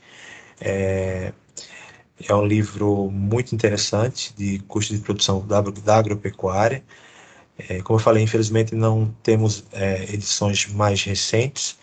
É, 0.61 1.33
é 2.29 2.35
um 2.35 2.45
livro 2.45 3.11
muito 3.11 3.55
interessante 3.55 4.35
de 4.37 4.59
custo 4.69 4.95
de 4.95 5.01
produção 5.01 5.47
da, 5.47 5.61
da 5.61 5.97
agropecuária. 5.97 6.83
É, 7.69 7.83
como 7.83 7.99
eu 7.99 8.03
falei, 8.03 8.23
infelizmente 8.23 8.75
não 8.75 9.14
temos 9.23 9.64
é, 9.73 10.05
edições 10.12 10.66
mais 10.66 11.03
recentes, 11.05 11.77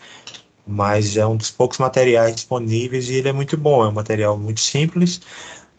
mas 0.68 1.16
é 1.16 1.26
um 1.26 1.38
dos 1.38 1.50
poucos 1.50 1.78
materiais 1.78 2.36
disponíveis 2.36 3.10
e 3.10 3.16
ele 3.16 3.30
é 3.30 3.34
muito 3.34 3.58
bom. 3.58 3.84
É 3.84 3.88
um 3.88 3.94
material 3.94 4.38
muito 4.38 4.60
simples, 4.60 5.18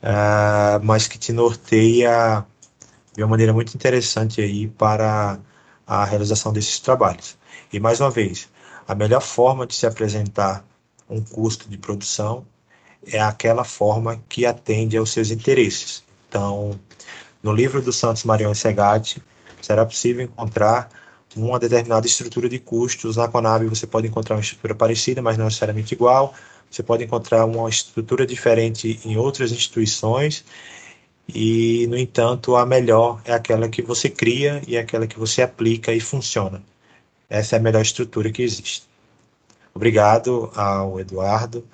uh, 0.03 0.83
mas 0.83 1.07
que 1.07 1.18
te 1.18 1.33
norteia 1.33 2.44
de 3.14 3.22
uma 3.22 3.31
maneira 3.31 3.53
muito 3.53 3.74
interessante 3.74 4.40
aí 4.40 4.68
para 4.68 5.38
a 5.87 6.05
realização 6.05 6.53
desses 6.53 6.81
trabalhos. 6.81 7.37
E 7.72 7.79
mais 7.79 8.01
uma 8.01 8.11
vez, 8.11 8.48
a 8.87 8.94
melhor 8.94 9.20
forma 9.20 9.66
de 9.66 9.74
se 9.74 9.87
apresentar 9.87 10.64
um 11.09 11.20
custo 11.20 11.68
de 11.68 11.77
produção 11.77 12.46
é 13.07 13.20
aquela 13.20 13.64
forma 13.64 14.22
que 14.29 14.46
atende 14.46 14.96
aos 14.96 15.12
seus 15.12 15.31
interesses. 15.31 16.03
Então, 16.29 16.79
no 17.42 17.53
livro 17.53 17.81
do 17.81 17.92
Santos 17.92 18.24
Marion 18.24 18.55
Segatti, 18.55 19.22
será 19.61 19.85
possível 19.85 20.24
encontrar 20.24 20.88
uma 21.38 21.59
determinada 21.59 22.07
estrutura 22.07 22.48
de 22.48 22.59
custos. 22.59 23.16
Na 23.16 23.29
Conab 23.29 23.66
você 23.66 23.87
pode 23.87 24.07
encontrar 24.07 24.37
uma 24.37 24.42
estrutura 24.42 24.74
parecida, 24.74 25.22
mas 25.22 25.38
não 25.38 25.46
necessariamente 25.46 25.94
igual. 25.94 26.35
Você 26.70 26.83
pode 26.83 27.05
encontrar 27.05 27.44
uma 27.44 27.68
estrutura 27.68 28.27
diferente 28.27 29.01
em 29.05 29.16
outras 29.16 29.53
instituições. 29.53 30.44
E, 31.29 31.87
no 31.88 31.96
entanto, 31.96 32.57
a 32.57 32.64
melhor 32.64 33.20
é 33.24 33.33
aquela 33.33 33.68
que 33.68 33.83
você 33.83 34.09
cria 34.09 34.62
e 34.66 34.77
é 34.77 34.81
aquela 34.81 35.07
que 35.07 35.18
você 35.18 35.42
aplica 35.42 35.92
e 35.92 36.01
funciona. 36.01 36.62
Essa 37.29 37.57
é 37.57 37.59
a 37.59 37.62
melhor 37.62 37.83
estrutura 37.83 38.33
que 38.33 38.42
existe. 38.42 38.88
Obrigado 39.74 40.51
ao 40.55 40.98
Eduardo, 40.98 41.64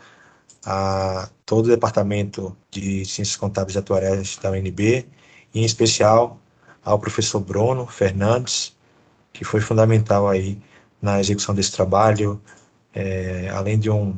a 0.67 1.29
todo 1.47 1.67
o 1.67 1.69
departamento 1.69 2.57
de 2.71 3.05
Ciências 3.05 3.37
Contábeis 3.37 3.77
Atuariais 3.77 4.37
da 4.43 4.51
UNB, 4.51 5.07
e 5.55 5.61
em 5.61 5.65
especial 5.65 6.39
ao 6.85 6.99
professor 6.99 7.41
Bruno 7.41 7.87
Fernandes, 7.87 8.74
que 9.35 9.45
foi 9.45 9.61
fundamental 9.61 10.27
aí 10.29 10.57
na 11.03 11.21
execução 11.21 11.55
desse 11.55 11.73
trabalho. 11.73 12.41
É, 12.95 13.51
além 13.51 13.79
de 13.79 13.91
um 13.91 14.17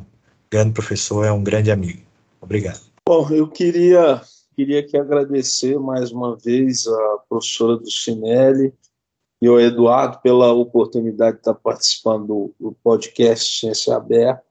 grande 0.49 0.71
professor, 0.71 1.25
é 1.25 1.31
um 1.31 1.43
grande 1.43 1.71
amigo. 1.71 2.01
Obrigado. 2.39 2.79
Bom, 3.05 3.27
eu 3.31 3.47
queria 3.49 4.21
queria 4.55 4.79
aqui 4.79 4.97
agradecer 4.97 5.77
mais 5.77 6.11
uma 6.11 6.35
vez 6.35 6.87
a 6.87 7.17
professora 7.29 7.77
do 7.77 7.91
Cinelli 7.91 8.73
e 9.39 9.47
o 9.47 9.59
Eduardo 9.59 10.19
pela 10.21 10.51
oportunidade 10.51 11.33
de 11.33 11.41
estar 11.41 11.53
participando 11.53 12.53
do, 12.59 12.75
podcast 12.83 13.59
Ciência 13.59 13.95
Aberta. 13.95 14.43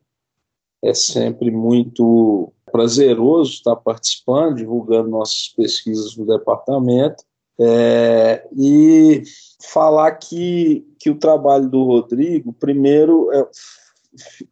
É 0.82 0.94
sempre 0.94 1.50
muito 1.50 2.52
prazeroso 2.70 3.50
estar 3.50 3.74
participando, 3.74 4.56
divulgando 4.56 5.08
nossas 5.08 5.48
pesquisas 5.48 6.16
no 6.16 6.24
departamento. 6.24 7.24
É, 7.58 8.46
e 8.52 9.22
falar 9.62 10.12
que, 10.12 10.86
que 10.98 11.10
o 11.10 11.18
trabalho 11.18 11.68
do 11.68 11.84
Rodrigo, 11.84 12.52
primeiro, 12.52 13.32
é, 13.32 13.48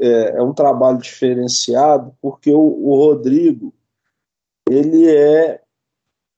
é, 0.01 0.37
é 0.37 0.43
um 0.43 0.55
trabalho 0.55 0.99
diferenciado, 0.99 2.15
porque 2.21 2.51
o, 2.53 2.61
o 2.61 2.97
Rodrigo 2.97 3.75
ele 4.69 5.09
é, 5.09 5.61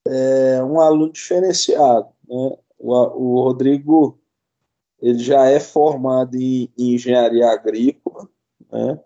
é, 0.08 0.62
um 0.64 0.80
aluno 0.80 1.12
diferenciado. 1.12 2.08
Né? 2.28 2.58
O, 2.78 2.92
o, 2.92 3.42
Rodrigo 3.42 4.18
ele 5.00 5.18
já 5.18 5.46
é 5.46 5.60
formado 5.60 6.36
em, 6.36 6.70
em 6.76 6.94
engenharia 6.94 7.48
agrícola, 7.50 8.28
né? 8.70 9.00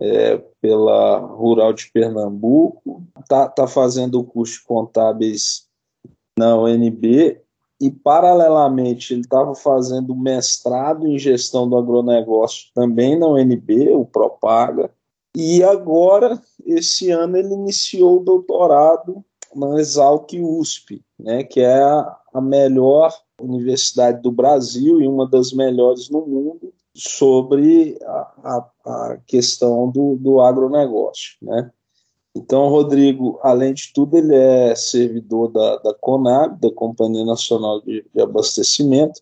É, 0.00 0.38
pela 0.60 1.18
Rural 1.18 1.72
de 1.72 1.90
Pernambuco, 1.90 3.04
está 3.18 3.48
tá 3.48 3.66
fazendo 3.66 4.20
o 4.20 4.24
curso 4.24 4.60
de 4.60 4.64
contábeis 4.64 5.67
na 6.38 6.56
UNB 6.56 7.40
e, 7.80 7.90
paralelamente, 7.90 9.12
ele 9.12 9.20
estava 9.20 9.54
fazendo 9.54 10.14
mestrado 10.14 11.06
em 11.06 11.18
gestão 11.18 11.68
do 11.68 11.76
agronegócio 11.76 12.68
também 12.74 13.18
na 13.18 13.26
UNB, 13.26 13.90
o 13.90 14.04
Propaga, 14.04 14.90
e 15.36 15.62
agora, 15.62 16.40
esse 16.66 17.10
ano, 17.10 17.36
ele 17.36 17.54
iniciou 17.54 18.16
o 18.16 18.24
doutorado 18.24 19.24
na 19.54 19.78
Exalc 19.78 20.32
USP, 20.34 21.02
né, 21.18 21.44
que 21.44 21.60
é 21.60 21.80
a 21.80 22.40
melhor 22.40 23.12
universidade 23.40 24.20
do 24.20 24.32
Brasil 24.32 25.00
e 25.00 25.06
uma 25.06 25.28
das 25.28 25.52
melhores 25.52 26.10
no 26.10 26.26
mundo 26.26 26.72
sobre 26.94 27.96
a, 28.04 28.32
a, 28.42 28.70
a 28.84 29.18
questão 29.26 29.88
do, 29.90 30.16
do 30.16 30.40
agronegócio. 30.40 31.36
Né? 31.40 31.70
Então, 32.38 32.68
Rodrigo, 32.68 33.40
além 33.42 33.74
de 33.74 33.92
tudo, 33.92 34.16
ele 34.16 34.34
é 34.34 34.72
servidor 34.76 35.50
da, 35.50 35.76
da 35.78 35.92
CONAB, 35.94 36.60
da 36.60 36.72
Companhia 36.72 37.24
Nacional 37.24 37.80
de, 37.82 38.06
de 38.14 38.20
Abastecimento. 38.20 39.20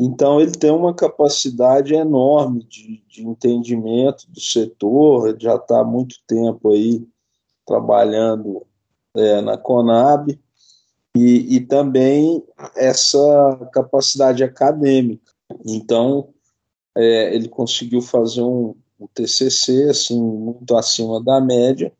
Então, 0.00 0.40
ele 0.40 0.50
tem 0.50 0.72
uma 0.72 0.92
capacidade 0.92 1.94
enorme 1.94 2.64
de, 2.64 3.04
de 3.08 3.24
entendimento 3.24 4.28
do 4.28 4.40
setor, 4.40 5.28
ele 5.28 5.38
já 5.40 5.54
está 5.54 5.80
há 5.80 5.84
muito 5.84 6.16
tempo 6.26 6.72
aí 6.72 7.06
trabalhando 7.64 8.66
é, 9.16 9.40
na 9.40 9.56
CONAB, 9.56 10.36
e, 11.16 11.54
e 11.56 11.60
também 11.60 12.44
essa 12.74 13.70
capacidade 13.72 14.42
acadêmica. 14.42 15.32
Então, 15.64 16.30
é, 16.96 17.32
ele 17.32 17.48
conseguiu 17.48 18.02
fazer 18.02 18.42
um, 18.42 18.74
um 18.98 19.06
TCC 19.14 19.84
assim 19.88 20.20
muito 20.20 20.76
acima 20.76 21.22
da 21.22 21.40
média 21.40 21.92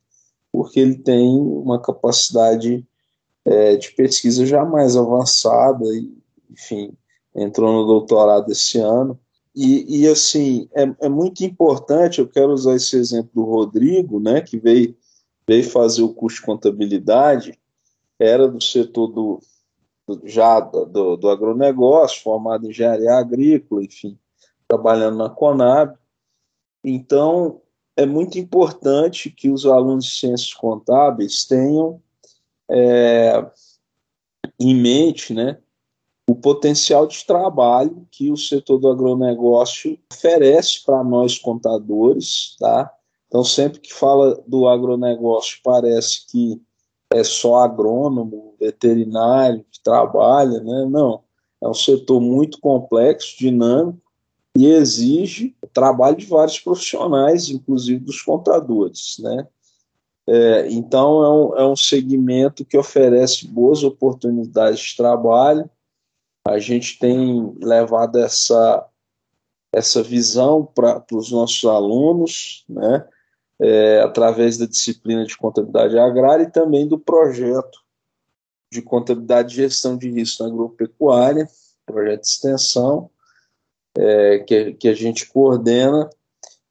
porque 0.55 0.79
ele 0.79 0.95
tem 0.95 1.37
uma 1.37 1.83
capacidade 1.83 2.87
é, 3.45 3.75
de 3.75 3.91
pesquisa 3.91 4.47
já 4.47 4.65
mais 4.65 4.97
avançada, 4.97 5.85
e, 5.85 6.17
enfim, 6.49 6.93
entrou 7.35 7.73
no 7.73 7.85
doutorado 7.85 8.53
esse 8.53 8.79
ano. 8.79 9.19
E, 9.53 10.03
e 10.03 10.07
assim, 10.07 10.69
é, 10.73 10.85
é, 11.01 11.09
muito 11.09 11.45
importante, 11.45 12.21
eu 12.21 12.29
quero 12.29 12.53
usar 12.53 12.77
esse 12.77 12.95
exemplo 12.95 13.33
do 13.35 13.43
Rodrigo, 13.43 14.21
né, 14.21 14.43
que 14.43 14.57
veio, 14.57 14.97
veio 15.45 15.69
fazer 15.69 16.03
o 16.03 16.15
curso 16.15 16.37
de 16.37 16.47
contabilidade, 16.47 17.59
era 18.17 18.47
do 18.47 18.63
setor 18.63 19.09
do, 19.09 19.41
já 20.23 20.61
do, 20.61 21.17
do 21.17 21.29
agronegócio, 21.31 22.23
formado 22.23 22.65
em 22.65 22.71
engenharia 22.71 23.15
agrícola, 23.15 23.83
enfim, 23.83 24.17
trabalhando 24.69 25.19
na 25.19 25.29
Conab. 25.29 25.99
Então, 26.85 27.61
é 27.97 28.05
muito 28.05 28.39
importante 28.39 29.31
que 29.31 29.51
os 29.51 29.65
alunos 29.67 30.07
de 30.07 30.11
ciências 30.13 30.53
contábeis 30.53 31.45
tenham 31.45 32.01
é, 32.71 33.45
em 34.59 34.75
mente 34.75 35.33
né, 35.33 35.59
o 36.29 36.35
potencial 36.35 37.07
de 37.07 37.25
trabalho 37.25 38.07
que 38.11 38.31
o 38.31 38.37
setor 38.37 38.79
do 38.79 38.89
agronegócio 38.89 39.99
oferece 40.13 40.83
para 40.85 41.05
nós 41.05 41.39
contadores. 41.39 42.57
Tá? 42.59 42.91
Então, 43.29 43.45
sempre 43.45 43.81
que 43.81 43.93
fala 43.93 44.43
do 44.47 44.67
agronegócio, 44.67 45.59
parece 45.63 46.27
que 46.27 46.61
é 47.11 47.23
só 47.23 47.57
agrônomo, 47.57 48.55
veterinário 48.59 49.65
que 49.71 49.83
trabalha, 49.83 50.61
né? 50.61 50.87
não. 50.89 51.23
É 51.61 51.69
um 51.69 51.75
setor 51.75 52.21
muito 52.21 52.59
complexo, 52.59 53.39
dinâmico, 53.39 54.04
e 54.57 54.67
exige 54.67 55.57
o 55.61 55.67
trabalho 55.67 56.17
de 56.17 56.27
vários 56.27 56.61
profissionais, 56.61 57.49
inclusive 57.49 57.99
dos 57.99 58.23
contadores. 58.23 59.17
Né? 59.19 59.49
É, 60.27 60.69
então, 60.71 61.23
é 61.23 61.31
um, 61.31 61.57
é 61.59 61.67
um 61.67 61.77
segmento 61.77 62.65
que 62.65 62.79
oferece 62.79 63.47
boas 63.47 63.83
oportunidades 63.83 64.81
de 64.81 64.97
trabalho. 64.97 65.69
A 66.47 66.59
gente 66.59 66.99
tem 66.99 67.55
levado 67.61 68.19
essa, 68.19 68.87
essa 69.73 70.03
visão 70.03 70.65
para 70.65 71.05
os 71.13 71.31
nossos 71.31 71.65
alunos, 71.65 72.65
né? 72.69 73.07
É, 73.61 74.01
através 74.01 74.59
da 74.59 74.67
disciplina 74.67 75.25
de 75.25 75.37
contabilidade 75.37 75.97
agrária 75.97 76.43
e 76.43 76.51
também 76.51 76.89
do 76.89 76.99
projeto 76.99 77.79
de 78.71 78.83
contabilidade 78.83 79.55
e 79.55 79.57
gestão 79.57 79.97
de 79.97 80.11
risco 80.11 80.43
na 80.43 80.49
agropecuária, 80.49 81.49
projeto 81.87 82.23
de 82.23 82.27
extensão, 82.27 83.09
é, 83.97 84.39
que, 84.41 84.75
que 84.75 84.89
a 84.89 84.95
gente 84.95 85.27
coordena 85.27 86.09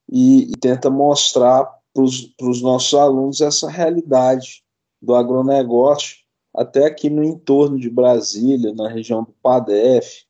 e, 0.10 0.52
e 0.52 0.58
tenta 0.58 0.90
mostrar 0.90 1.66
para 1.94 2.04
os 2.04 2.62
nossos 2.62 2.94
alunos 2.94 3.42
essa 3.42 3.70
realidade 3.70 4.64
do 5.02 5.16
agronegócio, 5.16 6.18
até 6.56 6.86
aqui 6.86 7.10
no 7.10 7.24
entorno 7.24 7.80
de 7.80 7.90
Brasília, 7.90 8.74
na 8.74 8.90
região 8.90 9.24
do 9.24 9.34
PADEF. 9.42 10.26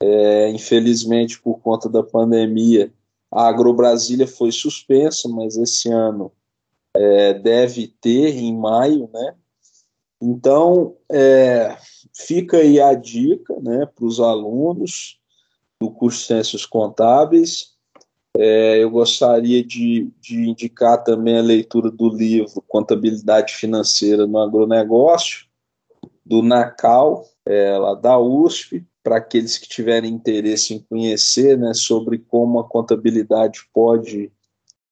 É, 0.00 0.50
infelizmente, 0.50 1.40
por 1.40 1.60
conta 1.60 1.88
da 1.88 2.02
pandemia, 2.02 2.92
a 3.30 3.48
AgroBrasília 3.48 4.26
foi 4.26 4.52
suspensa, 4.52 5.28
mas 5.28 5.56
esse 5.56 5.90
ano 5.90 6.32
é, 6.94 7.34
deve 7.34 7.88
ter 8.00 8.36
em 8.36 8.56
maio, 8.56 9.08
né? 9.12 9.34
Então, 10.20 10.96
é, 11.10 11.76
fica 12.14 12.58
aí 12.58 12.80
a 12.80 12.94
dica 12.94 13.58
né, 13.60 13.86
para 13.86 14.04
os 14.04 14.20
alunos 14.20 15.20
do 15.84 15.90
curso 15.90 16.20
de 16.20 16.26
Ciências 16.26 16.64
Contábeis. 16.64 17.74
É, 18.36 18.82
eu 18.82 18.90
gostaria 18.90 19.62
de, 19.62 20.10
de, 20.20 20.48
indicar 20.48 21.04
também 21.04 21.38
a 21.38 21.42
leitura 21.42 21.90
do 21.90 22.08
livro 22.08 22.64
Contabilidade 22.66 23.52
Financeira 23.54 24.26
no 24.26 24.38
Agronegócio, 24.38 25.46
do 26.24 26.42
NACAL, 26.42 27.24
é, 27.46 27.78
lá 27.78 27.94
da 27.94 28.18
USP, 28.18 28.84
para 29.02 29.18
aqueles 29.18 29.58
que 29.58 29.68
tiverem 29.68 30.12
interesse 30.12 30.74
em 30.74 30.80
conhecer 30.80 31.56
né, 31.58 31.74
sobre 31.74 32.18
como 32.18 32.58
a 32.58 32.64
contabilidade 32.64 33.60
pode 33.72 34.32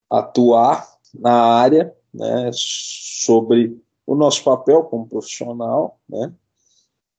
atuar 0.09 0.86
na 1.12 1.32
área, 1.32 1.93
né, 2.12 2.51
sobre 2.53 3.76
o 4.07 4.14
nosso 4.14 4.45
papel 4.45 4.84
como 4.84 5.09
profissional, 5.09 5.99
né, 6.09 6.32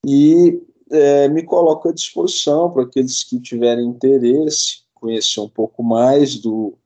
e 0.06 0.62
é, 0.94 1.28
me 1.28 1.44
coloco 1.44 1.90
à 1.90 1.92
disposição 1.92 2.72
para 2.72 2.84
aqueles 2.84 3.24
que 3.24 3.40
tiverem 3.40 3.86
interesse, 3.86 4.84
conhecer 4.94 5.40
um 5.40 5.50
pouco 5.50 5.84
mais 5.84 6.36
do, 6.36 6.78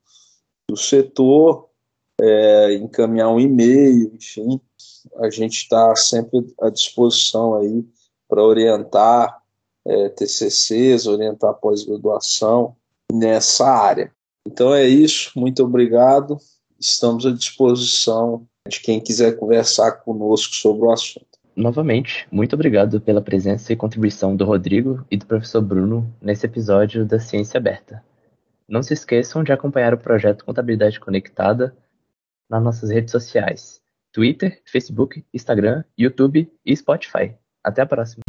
do 0.68 0.76
setor, 0.76 1.68
é, 2.20 2.74
encaminhar 2.74 3.28
um 3.28 3.38
e-mail, 3.38 4.12
enfim, 4.14 4.60
a 5.16 5.30
gente 5.30 5.58
está 5.58 5.94
sempre 5.94 6.44
à 6.60 6.70
disposição 6.70 7.54
aí 7.54 7.84
para 8.28 8.42
orientar 8.42 9.42
é, 9.86 10.08
TCCs, 10.08 11.06
orientar 11.06 11.54
pós-graduação 11.54 12.74
nessa 13.12 13.66
área. 13.66 14.12
Então 14.46 14.74
é 14.74 14.86
isso, 14.86 15.32
muito 15.36 15.62
obrigado. 15.62 16.38
Estamos 16.80 17.26
à 17.26 17.30
disposição 17.30 18.46
de 18.68 18.80
quem 18.80 19.00
quiser 19.00 19.36
conversar 19.38 19.92
conosco 20.02 20.54
sobre 20.54 20.86
o 20.86 20.90
assunto. 20.90 21.37
Novamente, 21.58 22.24
muito 22.30 22.54
obrigado 22.54 23.00
pela 23.00 23.20
presença 23.20 23.72
e 23.72 23.76
contribuição 23.76 24.36
do 24.36 24.44
Rodrigo 24.44 25.04
e 25.10 25.16
do 25.16 25.26
professor 25.26 25.60
Bruno 25.60 26.08
nesse 26.22 26.46
episódio 26.46 27.04
da 27.04 27.18
Ciência 27.18 27.58
Aberta. 27.58 28.00
Não 28.68 28.80
se 28.80 28.94
esqueçam 28.94 29.42
de 29.42 29.50
acompanhar 29.50 29.92
o 29.92 29.98
projeto 29.98 30.44
Contabilidade 30.44 31.00
Conectada 31.00 31.76
nas 32.48 32.62
nossas 32.62 32.90
redes 32.90 33.10
sociais: 33.10 33.82
Twitter, 34.12 34.62
Facebook, 34.66 35.24
Instagram, 35.34 35.82
YouTube 35.98 36.48
e 36.64 36.76
Spotify. 36.76 37.34
Até 37.64 37.82
a 37.82 37.86
próxima! 37.86 38.27